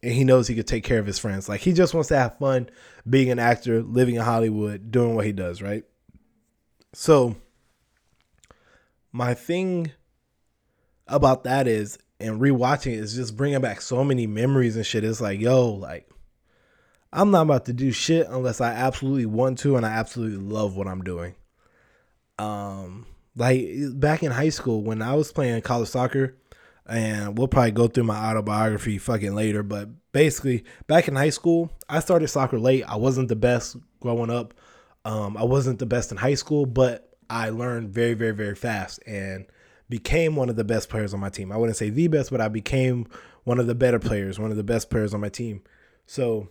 And 0.02 0.14
he 0.14 0.24
knows 0.24 0.48
he 0.48 0.56
could 0.56 0.68
take 0.68 0.84
care 0.84 1.00
of 1.00 1.08
his 1.08 1.20
friends. 1.20 1.50
Like 1.50 1.62
he 1.62 1.74
just 1.74 1.94
wants 1.94 2.10
to 2.10 2.18
have 2.18 2.38
fun 2.38 2.70
being 3.10 3.32
an 3.32 3.40
actor, 3.40 3.82
living 3.82 4.16
in 4.16 4.22
Hollywood, 4.22 4.92
doing 4.92 5.16
what 5.16 5.26
he 5.26 5.32
does, 5.32 5.62
right? 5.62 5.84
So 6.94 7.36
my 9.12 9.34
thing 9.34 9.92
about 11.08 11.44
that 11.44 11.68
is 11.68 11.98
and 12.20 12.40
rewatching 12.40 12.94
it 12.94 13.00
is 13.00 13.16
just 13.16 13.36
bringing 13.36 13.62
back 13.62 13.82
so 13.82 14.04
many 14.04 14.28
memories 14.28 14.76
and 14.76 14.86
shit. 14.86 15.04
It's 15.04 15.20
like, 15.20 15.40
yo, 15.40 15.70
like 15.72 16.08
I'm 17.12 17.32
not 17.32 17.44
about 17.44 17.66
to 17.66 17.74
do 17.74 17.92
shit 17.92 18.28
unless 18.30 18.62
I 18.62 18.74
absolutely 18.74 19.26
want 19.26 19.58
to 19.60 19.76
and 19.76 19.86
I 19.86 19.90
absolutely 19.90 20.38
love 20.38 20.76
what 20.76 20.88
I'm 20.88 21.02
doing. 21.04 21.34
Um 22.40 23.06
like 23.36 23.68
back 23.94 24.24
in 24.24 24.32
high 24.32 24.50
school 24.50 24.84
when 24.84 25.02
I 25.02 25.14
was 25.16 25.32
playing 25.32 25.62
college 25.62 25.90
soccer 25.90 26.36
and 26.88 27.38
we'll 27.38 27.48
probably 27.48 27.72
go 27.72 27.88
through 27.88 28.06
my 28.06 28.18
autobiography 28.18 28.98
fucking 28.98 29.36
later, 29.36 29.62
but 29.62 29.90
basically 30.12 30.64
back 30.88 31.08
in 31.08 31.16
high 31.16 31.30
school, 31.30 31.72
I 31.88 32.00
started 32.00 32.28
soccer 32.28 32.60
late. 32.60 32.84
I 32.84 32.96
wasn't 32.96 33.30
the 33.30 33.36
best 33.36 33.78
growing 34.00 34.32
up. 34.32 34.54
Um 35.06 35.38
I 35.38 35.44
wasn't 35.44 35.80
the 35.80 35.86
best 35.86 36.12
in 36.12 36.18
high 36.18 36.36
school, 36.36 36.66
but 36.66 37.10
I 37.30 37.50
learned 37.50 37.90
very, 37.90 38.16
very, 38.16 38.34
very 38.34 38.56
fast 38.56 39.00
and 39.06 39.46
became 39.88 40.36
one 40.36 40.50
of 40.50 40.56
the 40.56 40.64
best 40.64 40.90
players 40.90 41.14
on 41.14 41.20
my 41.20 41.30
team. 41.30 41.52
I 41.52 41.58
wouldn't 41.58 41.78
say 41.78 41.90
the 41.90 42.08
best, 42.08 42.32
but 42.32 42.42
I 42.42 42.48
became 42.48 43.08
one 43.44 43.60
of 43.60 43.68
the 43.68 43.76
better 43.76 44.00
players, 44.00 44.40
one 44.40 44.52
of 44.52 44.58
the 44.58 44.64
best 44.64 44.90
players 44.90 45.14
on 45.14 45.22
my 45.22 45.30
team. 45.30 45.62
So 46.06 46.50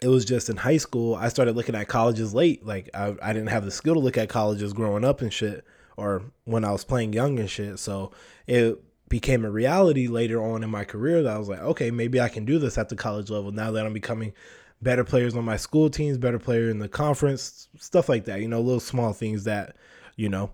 it 0.00 0.08
was 0.08 0.24
just 0.24 0.48
in 0.48 0.56
high 0.56 0.76
school, 0.76 1.14
I 1.14 1.28
started 1.28 1.56
looking 1.56 1.74
at 1.74 1.88
colleges 1.88 2.34
late. 2.34 2.64
Like 2.64 2.90
I, 2.94 3.14
I 3.22 3.32
didn't 3.32 3.48
have 3.48 3.64
the 3.64 3.70
skill 3.70 3.94
to 3.94 4.00
look 4.00 4.16
at 4.16 4.28
colleges 4.28 4.72
growing 4.72 5.04
up 5.04 5.20
and 5.20 5.32
shit, 5.32 5.64
or 5.96 6.22
when 6.44 6.64
I 6.64 6.72
was 6.72 6.84
playing 6.84 7.12
young 7.12 7.38
and 7.38 7.50
shit. 7.50 7.78
So 7.78 8.12
it 8.46 8.80
became 9.08 9.44
a 9.44 9.50
reality 9.50 10.06
later 10.06 10.42
on 10.42 10.62
in 10.62 10.70
my 10.70 10.84
career 10.84 11.22
that 11.22 11.34
I 11.34 11.38
was 11.38 11.48
like, 11.48 11.60
okay, 11.60 11.90
maybe 11.90 12.20
I 12.20 12.28
can 12.28 12.44
do 12.44 12.58
this 12.58 12.78
at 12.78 12.88
the 12.88 12.96
college 12.96 13.30
level 13.30 13.50
now 13.50 13.70
that 13.72 13.86
I'm 13.86 13.92
becoming 13.92 14.32
better 14.80 15.02
players 15.02 15.34
on 15.34 15.44
my 15.44 15.56
school 15.56 15.90
teams, 15.90 16.18
better 16.18 16.38
player 16.38 16.70
in 16.70 16.78
the 16.78 16.88
conference, 16.88 17.68
stuff 17.78 18.08
like 18.08 18.26
that. 18.26 18.40
You 18.40 18.48
know, 18.48 18.60
little 18.60 18.80
small 18.80 19.12
things 19.12 19.44
that, 19.44 19.76
you 20.16 20.28
know. 20.28 20.52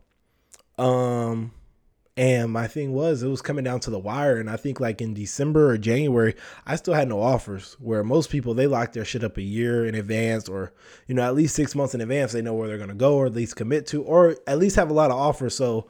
Um 0.79 1.53
and 2.17 2.53
my 2.53 2.67
thing 2.67 2.93
was 2.93 3.23
it 3.23 3.29
was 3.29 3.43
coming 3.43 3.65
down 3.65 3.81
to 3.81 3.91
the 3.91 3.99
wire 3.99 4.39
and 4.39 4.49
I 4.49 4.57
think 4.57 4.79
like 4.81 5.01
in 5.01 5.15
December 5.15 5.71
or 5.71 5.79
January, 5.79 6.35
I 6.67 6.77
still 6.77 6.95
had 6.95 7.09
no 7.09 7.21
offers 7.21 7.77
where 7.81 8.05
most 8.05 8.31
people 8.31 8.55
they 8.55 8.67
lock 8.67 8.93
their 8.93 9.05
shit 9.05 9.25
up 9.25 9.37
a 9.37 9.43
year 9.43 9.85
in 9.85 9.95
advance 9.95 10.49
or 10.49 10.73
you 11.07 11.15
know, 11.15 11.23
at 11.23 11.35
least 11.35 11.57
6 11.57 11.75
months 11.75 11.95
in 11.95 12.01
advance 12.01 12.33
they 12.33 12.43
know 12.43 12.55
where 12.55 12.69
they're 12.69 12.77
going 12.77 12.89
to 12.89 12.95
go 12.95 13.17
or 13.17 13.27
at 13.27 13.35
least 13.35 13.57
commit 13.57 13.87
to 13.89 14.03
or 14.03 14.37
at 14.47 14.59
least 14.59 14.77
have 14.77 14.91
a 14.91 14.95
lot 14.95 15.11
of 15.11 15.17
offers 15.17 15.57
so 15.57 15.89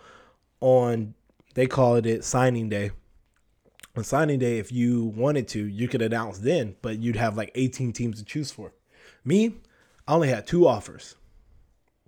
on 0.61 1.15
they 1.55 1.67
call 1.67 1.97
it 1.97 2.07
it 2.07 2.25
signing 2.25 2.69
day 2.69 2.91
on 3.97 4.05
signing 4.05 4.39
day, 4.39 4.59
if 4.59 4.73
you 4.73 5.05
wanted 5.05 5.47
to, 5.49 5.65
you 5.65 5.89
could 5.89 6.03
announce 6.03 6.39
then, 6.39 6.77
but 6.83 6.99
you'd 6.99 7.17
have 7.17 7.37
like 7.37 7.53
18 7.55 7.93
teams 7.93 8.19
to 8.19 8.25
choose 8.25 8.51
for. 8.51 8.73
Me, 9.25 9.55
I 10.07 10.15
only 10.15 10.29
had 10.29 10.47
two 10.47 10.67
offers. 10.67 11.17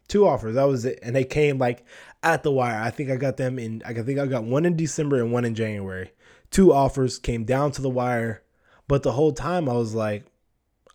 Two 0.09 0.27
offers. 0.27 0.55
That 0.55 0.69
was 0.69 0.85
it. 0.85 0.99
And 1.03 1.15
they 1.15 1.25
came 1.25 1.59
like 1.59 1.85
at 2.23 2.43
the 2.43 2.53
wire. 2.53 2.81
I 2.81 2.91
think 2.91 3.11
I 3.11 3.17
got 3.17 3.37
them 3.37 3.59
in 3.59 3.83
I 3.85 3.93
think 3.95 4.19
I 4.19 4.27
got 4.27 4.45
one 4.45 4.65
in 4.65 4.77
December 4.77 5.17
and 5.17 5.33
one 5.33 5.45
in 5.45 5.55
January. 5.55 6.13
Two 6.51 6.73
offers 6.73 7.19
came 7.19 7.45
down 7.45 7.73
to 7.73 7.83
the 7.83 7.91
wire. 7.91 8.43
But 8.89 9.03
the 9.03 9.13
whole 9.13 9.33
time 9.33 9.69
I 9.69 9.73
was 9.73 9.95
like, 9.95 10.25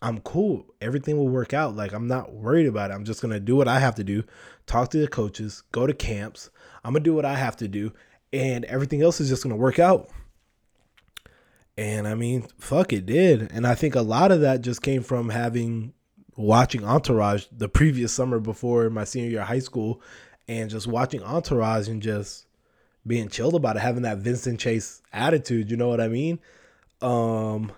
I'm 0.00 0.20
cool. 0.20 0.66
Everything 0.80 1.16
will 1.16 1.28
work 1.28 1.54
out. 1.54 1.76
Like 1.76 1.92
I'm 1.92 2.08
not 2.08 2.32
worried 2.32 2.66
about 2.66 2.90
it. 2.90 2.94
I'm 2.94 3.04
just 3.04 3.22
gonna 3.22 3.40
do 3.40 3.54
what 3.54 3.68
I 3.68 3.78
have 3.78 3.94
to 3.96 4.04
do. 4.04 4.24
Talk 4.66 4.90
to 4.90 4.98
the 4.98 5.08
coaches, 5.08 5.62
go 5.72 5.86
to 5.86 5.94
camps. 5.94 6.50
I'm 6.84 6.92
gonna 6.92 7.04
do 7.04 7.14
what 7.14 7.24
I 7.24 7.36
have 7.36 7.56
to 7.58 7.68
do, 7.68 7.92
and 8.32 8.64
everything 8.64 9.02
else 9.02 9.20
is 9.20 9.28
just 9.28 9.42
gonna 9.42 9.56
work 9.56 9.78
out. 9.78 10.10
And 11.76 12.06
I 12.08 12.14
mean, 12.14 12.46
fuck, 12.58 12.92
it 12.92 13.06
did. 13.06 13.50
And 13.52 13.66
I 13.66 13.74
think 13.74 13.94
a 13.94 14.02
lot 14.02 14.32
of 14.32 14.40
that 14.40 14.60
just 14.60 14.82
came 14.82 15.02
from 15.02 15.30
having 15.30 15.94
watching 16.36 16.84
Entourage 16.84 17.46
the 17.52 17.68
previous 17.68 18.12
summer 18.12 18.38
before 18.38 18.88
my 18.90 19.04
senior 19.04 19.30
year 19.30 19.40
of 19.42 19.48
high 19.48 19.58
school 19.58 20.00
and 20.48 20.70
just 20.70 20.86
watching 20.86 21.22
Entourage 21.22 21.88
and 21.88 22.02
just 22.02 22.46
being 23.06 23.28
chilled 23.28 23.54
about 23.54 23.76
it, 23.76 23.80
having 23.80 24.02
that 24.02 24.18
Vincent 24.18 24.60
Chase 24.60 25.02
attitude, 25.12 25.70
you 25.70 25.76
know 25.76 25.88
what 25.88 26.00
I 26.00 26.08
mean? 26.08 26.38
Um 27.00 27.72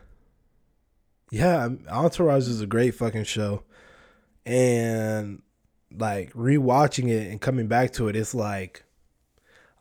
yeah, 1.31 1.69
Entourage 1.91 2.47
is 2.47 2.61
a 2.61 2.67
great 2.67 2.95
fucking 2.95 3.25
show, 3.25 3.65
and 4.47 5.43
like 5.97 6.33
rewatching 6.33 7.09
it 7.09 7.29
and 7.31 7.41
coming 7.41 7.67
back 7.67 7.93
to 7.95 8.07
it, 8.07 8.15
it's 8.15 8.35
like, 8.35 8.85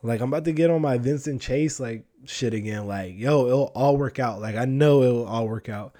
like 0.01 0.19
I'm 0.19 0.29
about 0.29 0.45
to 0.45 0.51
get 0.51 0.71
on 0.71 0.81
my 0.81 0.97
Vincent 0.97 1.41
Chase 1.41 1.79
like 1.79 2.05
shit 2.25 2.55
again. 2.55 2.87
Like, 2.87 3.17
yo, 3.17 3.45
it'll 3.45 3.71
all 3.75 3.97
work 3.97 4.17
out. 4.17 4.41
Like 4.41 4.55
I 4.55 4.65
know 4.65 5.03
it'll 5.03 5.27
all 5.27 5.47
work 5.47 5.69
out. 5.69 5.93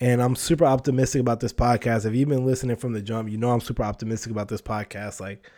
And 0.00 0.22
I'm 0.22 0.34
super 0.34 0.64
optimistic 0.64 1.20
about 1.20 1.40
this 1.40 1.52
podcast. 1.52 2.06
If 2.06 2.14
you've 2.14 2.28
been 2.28 2.46
listening 2.46 2.76
from 2.76 2.94
the 2.94 3.02
jump, 3.02 3.28
you 3.28 3.36
know 3.36 3.50
I'm 3.50 3.60
super 3.60 3.82
optimistic 3.82 4.32
about 4.32 4.48
this 4.48 4.62
podcast. 4.62 5.20
Like 5.20 5.50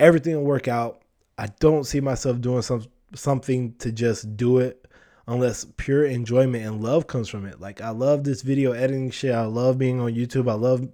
everything 0.00 0.36
will 0.36 0.44
work 0.44 0.68
out. 0.68 1.02
I 1.36 1.48
don't 1.60 1.84
see 1.84 2.00
myself 2.00 2.40
doing 2.40 2.62
some 2.62 2.86
something 3.14 3.74
to 3.74 3.92
just 3.92 4.36
do 4.36 4.58
it 4.58 4.88
unless 5.26 5.66
pure 5.76 6.04
enjoyment 6.04 6.64
and 6.64 6.82
love 6.82 7.06
comes 7.06 7.28
from 7.28 7.44
it. 7.44 7.60
Like 7.60 7.82
I 7.82 7.90
love 7.90 8.24
this 8.24 8.40
video 8.40 8.72
editing 8.72 9.10
shit. 9.10 9.34
I 9.34 9.44
love 9.44 9.78
being 9.78 10.00
on 10.00 10.14
YouTube. 10.14 10.50
I 10.50 10.54
love 10.54 10.88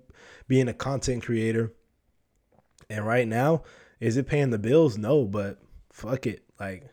being 0.48 0.68
a 0.68 0.74
content 0.74 1.22
creator. 1.22 1.72
And 2.88 3.06
right 3.06 3.28
now, 3.28 3.62
is 4.00 4.16
it 4.16 4.26
paying 4.26 4.50
the 4.50 4.58
bills? 4.58 4.98
No, 4.98 5.24
but 5.26 5.58
fuck 5.92 6.26
it. 6.26 6.42
Like 6.58 6.88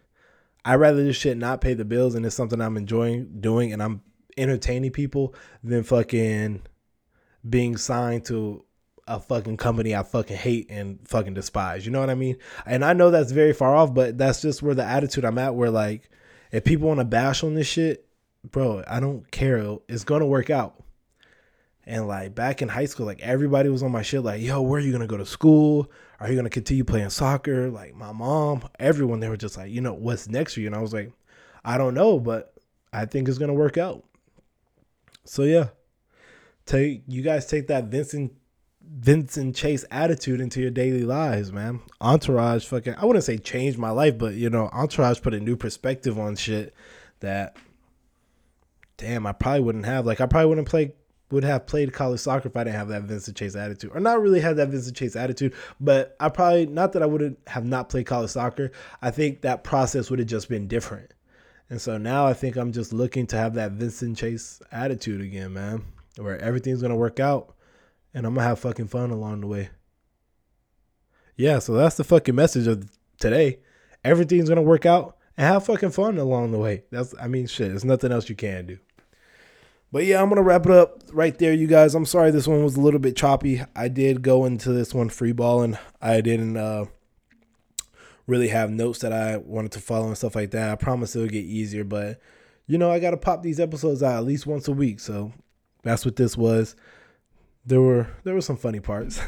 I'd 0.64 0.76
rather 0.76 1.04
this 1.04 1.16
shit 1.16 1.38
not 1.38 1.62
pay 1.62 1.74
the 1.74 1.86
bills 1.86 2.14
and 2.14 2.24
it's 2.24 2.36
something 2.36 2.62
I'm 2.62 2.78
enjoying 2.78 3.42
doing 3.42 3.74
and 3.74 3.82
I'm 3.82 4.02
entertaining 4.38 4.92
people 4.92 5.34
than 5.64 5.84
fucking 5.84 6.62
being 7.48 7.78
signed 7.78 8.26
to 8.26 8.64
a 9.08 9.20
fucking 9.20 9.58
company 9.58 9.96
I 9.96 10.04
fucking 10.04 10.36
hate 10.36 10.70
and 10.70 11.00
fucking 11.08 11.34
despise. 11.34 11.86
You 11.86 11.92
know 11.92 12.00
what 12.00 12.10
I 12.10 12.16
mean? 12.16 12.38
And 12.66 12.84
I 12.84 12.94
know 12.94 13.10
that's 13.10 13.32
very 13.32 13.54
far 13.54 13.76
off, 13.76 13.94
but 13.94 14.18
that's 14.18 14.42
just 14.42 14.62
where 14.62 14.76
the 14.76 14.84
attitude 14.84 15.26
I'm 15.26 15.38
at. 15.38 15.56
Where 15.56 15.72
like, 15.72 16.10
if 16.52 16.64
people 16.64 16.90
want 16.90 17.00
to 17.00 17.06
bash 17.06 17.44
on 17.44 17.54
this 17.54 17.68
shit, 17.68 18.06
bro, 18.52 18.84
I 18.88 19.00
don't 19.00 19.30
care. 19.32 19.78
It's 19.88 20.04
gonna 20.04 20.28
work 20.28 20.50
out. 20.50 20.84
And 21.86 22.06
like 22.06 22.36
back 22.36 22.62
in 22.62 22.68
high 22.68 22.86
school, 22.86 23.06
like 23.06 23.22
everybody 23.22 23.70
was 23.70 23.82
on 23.82 23.94
my 23.94 24.02
shit, 24.02 24.24
like, 24.24 24.42
yo, 24.42 24.62
where 24.62 24.82
are 24.82 24.84
you 24.84 24.92
gonna 24.92 25.08
go 25.08 25.18
to 25.18 25.26
school? 25.26 25.90
Are 26.20 26.30
you 26.30 26.36
gonna 26.36 26.50
continue 26.50 26.84
playing 26.84 27.10
soccer? 27.10 27.70
Like 27.70 27.96
my 27.96 28.12
mom, 28.12 28.68
everyone, 28.78 29.22
they 29.22 29.30
were 29.30 29.38
just 29.38 29.56
like, 29.56 29.72
you 29.72 29.80
know, 29.80 29.94
what's 29.94 30.28
next 30.28 30.56
for 30.56 30.60
you? 30.60 30.68
And 30.68 30.76
I 30.76 30.82
was 30.82 30.94
like, 30.94 31.14
I 31.64 31.78
don't 31.78 31.94
know, 31.94 32.20
but 32.20 32.54
I 32.92 33.06
think 33.06 33.30
it's 33.30 33.38
gonna 33.38 33.54
work 33.54 33.78
out. 33.78 34.04
So 35.28 35.44
yeah. 35.44 35.70
Take 36.66 37.04
you 37.08 37.22
guys 37.22 37.46
take 37.46 37.68
that 37.68 37.86
Vincent 37.86 38.34
Vincent 38.82 39.56
Chase 39.56 39.86
attitude 39.92 40.42
into 40.42 40.62
your 40.62 40.72
daily 40.72 41.04
lives, 41.04 41.52
man. 41.52 41.82
Entourage 42.02 42.66
fucking 42.66 42.96
I 42.96 43.06
wouldn't 43.06 43.26
say 43.26 43.38
changed 43.38 43.78
my 43.78 43.90
life, 43.90 44.18
but 44.18 44.34
you 44.34 44.50
know, 44.50 44.70
Entourage 44.74 45.22
put 45.22 45.34
a 45.34 45.40
new 45.40 45.56
perspective 45.56 46.20
on 46.20 46.36
shit 46.36 46.74
that 47.20 47.56
damn, 48.98 49.26
I 49.26 49.32
probably 49.32 49.62
wouldn't 49.62 49.86
have. 49.86 50.06
Like 50.06 50.22
I 50.22 50.26
probably 50.26 50.50
wouldn't 50.50 50.68
play 50.68 50.94
would 51.30 51.44
have 51.44 51.68
played 51.68 51.92
college 51.92 52.22
soccer 52.22 52.48
if 52.48 52.56
I 52.56 52.64
didn't 52.64 52.78
have 52.78 52.88
that 52.88 53.04
Vincent 53.04 53.36
Chase 53.36 53.56
attitude. 53.56 53.92
Or 53.94 54.00
not 54.00 54.22
really 54.22 54.40
had 54.40 54.56
that 54.58 54.70
Vincent 54.70 54.96
Chase 54.96 55.16
attitude, 55.16 55.54
but 55.80 56.16
I 56.20 56.30
probably 56.30 56.66
not 56.66 56.94
that 56.94 57.04
I 57.04 57.06
wouldn't 57.06 57.40
have 57.48 57.66
not 57.66 57.90
played 57.90 58.06
college 58.06 58.32
soccer. 58.32 58.72
I 59.02 59.12
think 59.12 59.42
that 59.42 59.64
process 59.64 60.10
would 60.10 60.20
have 60.20 60.28
just 60.28 60.48
been 60.48 60.68
different. 60.68 61.14
And 61.70 61.82
so 61.82 61.98
now 61.98 62.26
I 62.26 62.34
think 62.34 62.56
I'm 62.56 62.72
just 62.72 62.94
looking 62.94 63.28
to 63.28 63.38
have 63.38 63.56
that 63.56 63.74
Vincent 63.74 64.18
Chase 64.18 64.62
attitude 64.72 65.22
again, 65.22 65.54
man, 65.54 65.84
where 66.18 66.40
everything's 66.40 66.82
gonna 66.82 66.96
work 66.96 67.20
out 67.20 67.54
and 68.14 68.26
I'm 68.26 68.34
gonna 68.34 68.48
have 68.48 68.60
fucking 68.60 68.88
fun 68.88 69.12
along 69.12 69.42
the 69.42 69.48
way. 69.48 69.70
Yeah, 71.36 71.60
so 71.60 71.74
that's 71.74 71.98
the 71.98 72.04
fucking 72.04 72.36
message 72.36 72.68
of 72.68 72.90
today. 73.20 73.60
Everything's 74.04 74.50
gonna 74.50 74.62
work 74.62 74.86
out 74.86 75.18
and 75.38 75.46
have 75.46 75.66
fucking 75.66 75.92
fun 75.92 76.18
along 76.18 76.52
the 76.52 76.58
way. 76.58 76.84
That's 76.90 77.14
I 77.22 77.28
mean 77.28 77.48
shit, 77.48 77.70
there's 77.70 77.86
nothing 77.86 78.12
else 78.12 78.30
you 78.30 78.36
can 78.36 78.66
do. 78.66 78.80
But 79.92 80.06
yeah, 80.06 80.22
I'm 80.22 80.30
gonna 80.30 80.44
wrap 80.44 80.66
it 80.66 80.72
up 80.72 81.04
right 81.12 81.38
there, 81.38 81.54
you 81.54 81.68
guys. 81.68 81.96
I'm 81.96 82.06
sorry 82.06 82.32
this 82.32 82.48
one 82.48 82.64
was 82.64 82.76
a 82.76 82.82
little 82.82 83.00
bit 83.00 83.16
choppy. 83.16 83.62
I 83.76 83.88
did 83.88 84.22
go 84.22 84.46
into 84.46 84.72
this 84.72 84.94
one 84.94 85.10
free 85.10 85.32
balling. 85.32 85.78
I 86.02 86.22
didn't 86.22 86.58
uh 86.58 86.86
really 88.28 88.50
have 88.50 88.70
notes 88.70 89.00
that 89.00 89.14
I 89.14 89.38
wanted 89.38 89.72
to 89.74 89.80
follow 89.80 90.08
and 90.08 90.18
stuff 90.18 90.36
like 90.36 90.52
that. 90.52 90.70
I 90.70 90.76
promise 90.76 91.16
it'll 91.16 91.28
get 91.28 91.46
easier, 91.46 91.84
but 91.84 92.20
you 92.68 92.78
know, 92.78 92.92
I 92.92 93.00
gotta 93.00 93.18
pop 93.18 93.42
these 93.42 93.60
episodes 93.60 94.04
out 94.04 94.18
at 94.18 94.26
least 94.26 94.46
once 94.46 94.68
a 94.68 94.74
week. 94.74 95.00
So 95.00 95.34
that's 95.84 96.06
what 96.06 96.18
this 96.18 96.38
was 96.38 96.76
there 97.68 97.82
were 97.82 98.08
there 98.24 98.34
were 98.34 98.42
some 98.42 98.58
funny 98.58 98.80
parts. 98.80 99.20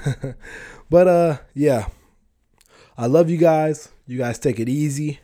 but 0.90 1.08
uh 1.08 1.38
yeah. 1.54 1.88
I 2.98 3.06
love 3.06 3.30
you 3.30 3.38
guys. 3.38 3.90
You 4.08 4.18
guys 4.18 4.40
take 4.40 4.60
it 4.60 4.68
easy. 4.68 5.20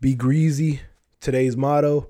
Be 0.00 0.14
greasy. 0.14 0.80
Today's 1.20 1.56
motto. 1.56 2.08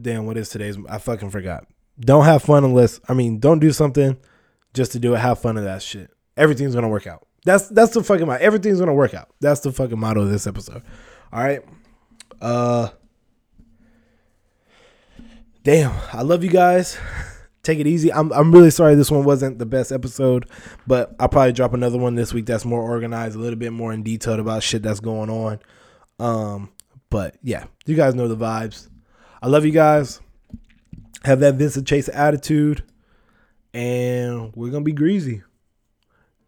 Damn, 0.00 0.26
what 0.26 0.36
is 0.36 0.48
today's 0.48 0.76
I 0.88 0.98
fucking 0.98 1.30
forgot. 1.30 1.66
Don't 2.00 2.24
have 2.24 2.42
fun 2.42 2.64
unless 2.64 2.98
I 3.08 3.14
mean, 3.14 3.38
don't 3.38 3.58
do 3.58 3.72
something 3.72 4.16
just 4.74 4.92
to 4.92 4.98
do 4.98 5.14
it. 5.14 5.18
Have 5.18 5.38
fun 5.40 5.58
of 5.58 5.64
that 5.64 5.82
shit. 5.82 6.10
Everything's 6.36 6.74
gonna 6.74 6.88
work 6.88 7.06
out. 7.06 7.26
That's 7.44 7.68
that's 7.68 7.94
the 7.94 8.04
fucking 8.04 8.26
motto. 8.26 8.42
Everything's 8.42 8.78
gonna 8.78 8.94
work 8.94 9.14
out. 9.14 9.30
That's 9.40 9.60
the 9.60 9.72
fucking 9.72 9.98
motto 9.98 10.22
of 10.22 10.30
this 10.30 10.46
episode. 10.46 10.82
All 11.32 11.42
right. 11.42 11.60
Uh 12.40 12.88
Damn, 15.64 15.94
I 16.12 16.22
love 16.22 16.42
you 16.42 16.50
guys 16.50 16.98
take 17.62 17.78
it 17.78 17.86
easy. 17.86 18.12
I'm 18.12 18.32
I'm 18.32 18.52
really 18.52 18.70
sorry 18.70 18.94
this 18.94 19.10
one 19.10 19.24
wasn't 19.24 19.58
the 19.58 19.66
best 19.66 19.92
episode, 19.92 20.48
but 20.86 21.14
I'll 21.18 21.28
probably 21.28 21.52
drop 21.52 21.74
another 21.74 21.98
one 21.98 22.14
this 22.14 22.34
week 22.34 22.46
that's 22.46 22.64
more 22.64 22.82
organized, 22.82 23.36
a 23.36 23.38
little 23.38 23.58
bit 23.58 23.72
more 23.72 23.92
in 23.92 24.02
detail 24.02 24.38
about 24.40 24.62
shit 24.62 24.82
that's 24.82 25.00
going 25.00 25.30
on. 25.30 25.60
Um, 26.18 26.70
but 27.10 27.36
yeah, 27.42 27.64
you 27.86 27.96
guys 27.96 28.14
know 28.14 28.28
the 28.28 28.36
vibes. 28.36 28.88
I 29.42 29.48
love 29.48 29.64
you 29.64 29.72
guys. 29.72 30.20
Have 31.24 31.40
that 31.40 31.54
Vincent 31.54 31.86
Chase 31.86 32.08
attitude, 32.08 32.82
and 33.72 34.54
we're 34.56 34.70
gonna 34.70 34.84
be 34.84 34.92
greasy. 34.92 35.42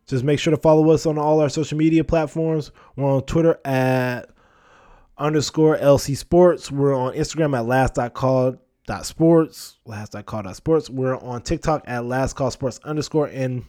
Just 0.07 0.25
make 0.25 0.38
sure 0.38 0.51
to 0.51 0.61
follow 0.61 0.90
us 0.90 1.07
on 1.07 1.19
all 1.19 1.40
our 1.40 1.49
social 1.49 1.79
media 1.79 2.05
platforms. 2.05 2.71
We're 2.97 3.11
on 3.11 3.23
Twitter 3.23 3.59
at 3.64 4.31
underscore 5.17 5.79
LC 5.79 6.17
Sports. 6.17 6.71
We're 6.71 6.95
on 6.95 7.14
Instagram 7.14 7.57
at 7.57 7.67
last.call 7.67 8.57
dot 8.87 9.07
sports 9.07 9.79
last 9.87 10.14
call 10.27 10.53
sports 10.53 10.90
we're 10.90 11.17
on 11.17 11.40
tiktok 11.40 11.83
at 11.87 12.05
last 12.05 12.37
call 12.37 12.51
sports 12.51 12.79
underscore 12.85 13.27
and 13.29 13.64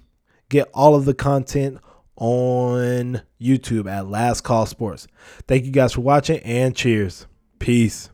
get 0.50 0.70
all 0.74 0.94
of 0.94 1.06
the 1.06 1.14
content 1.14 1.80
on 2.18 3.22
youtube 3.40 3.90
at 3.90 4.08
last 4.08 4.42
call 4.42 4.66
sports 4.66 5.08
thank 5.48 5.64
you 5.64 5.72
guys 5.72 5.94
for 5.94 6.02
watching 6.02 6.40
and 6.40 6.76
cheers 6.76 7.28
peace 7.60 8.10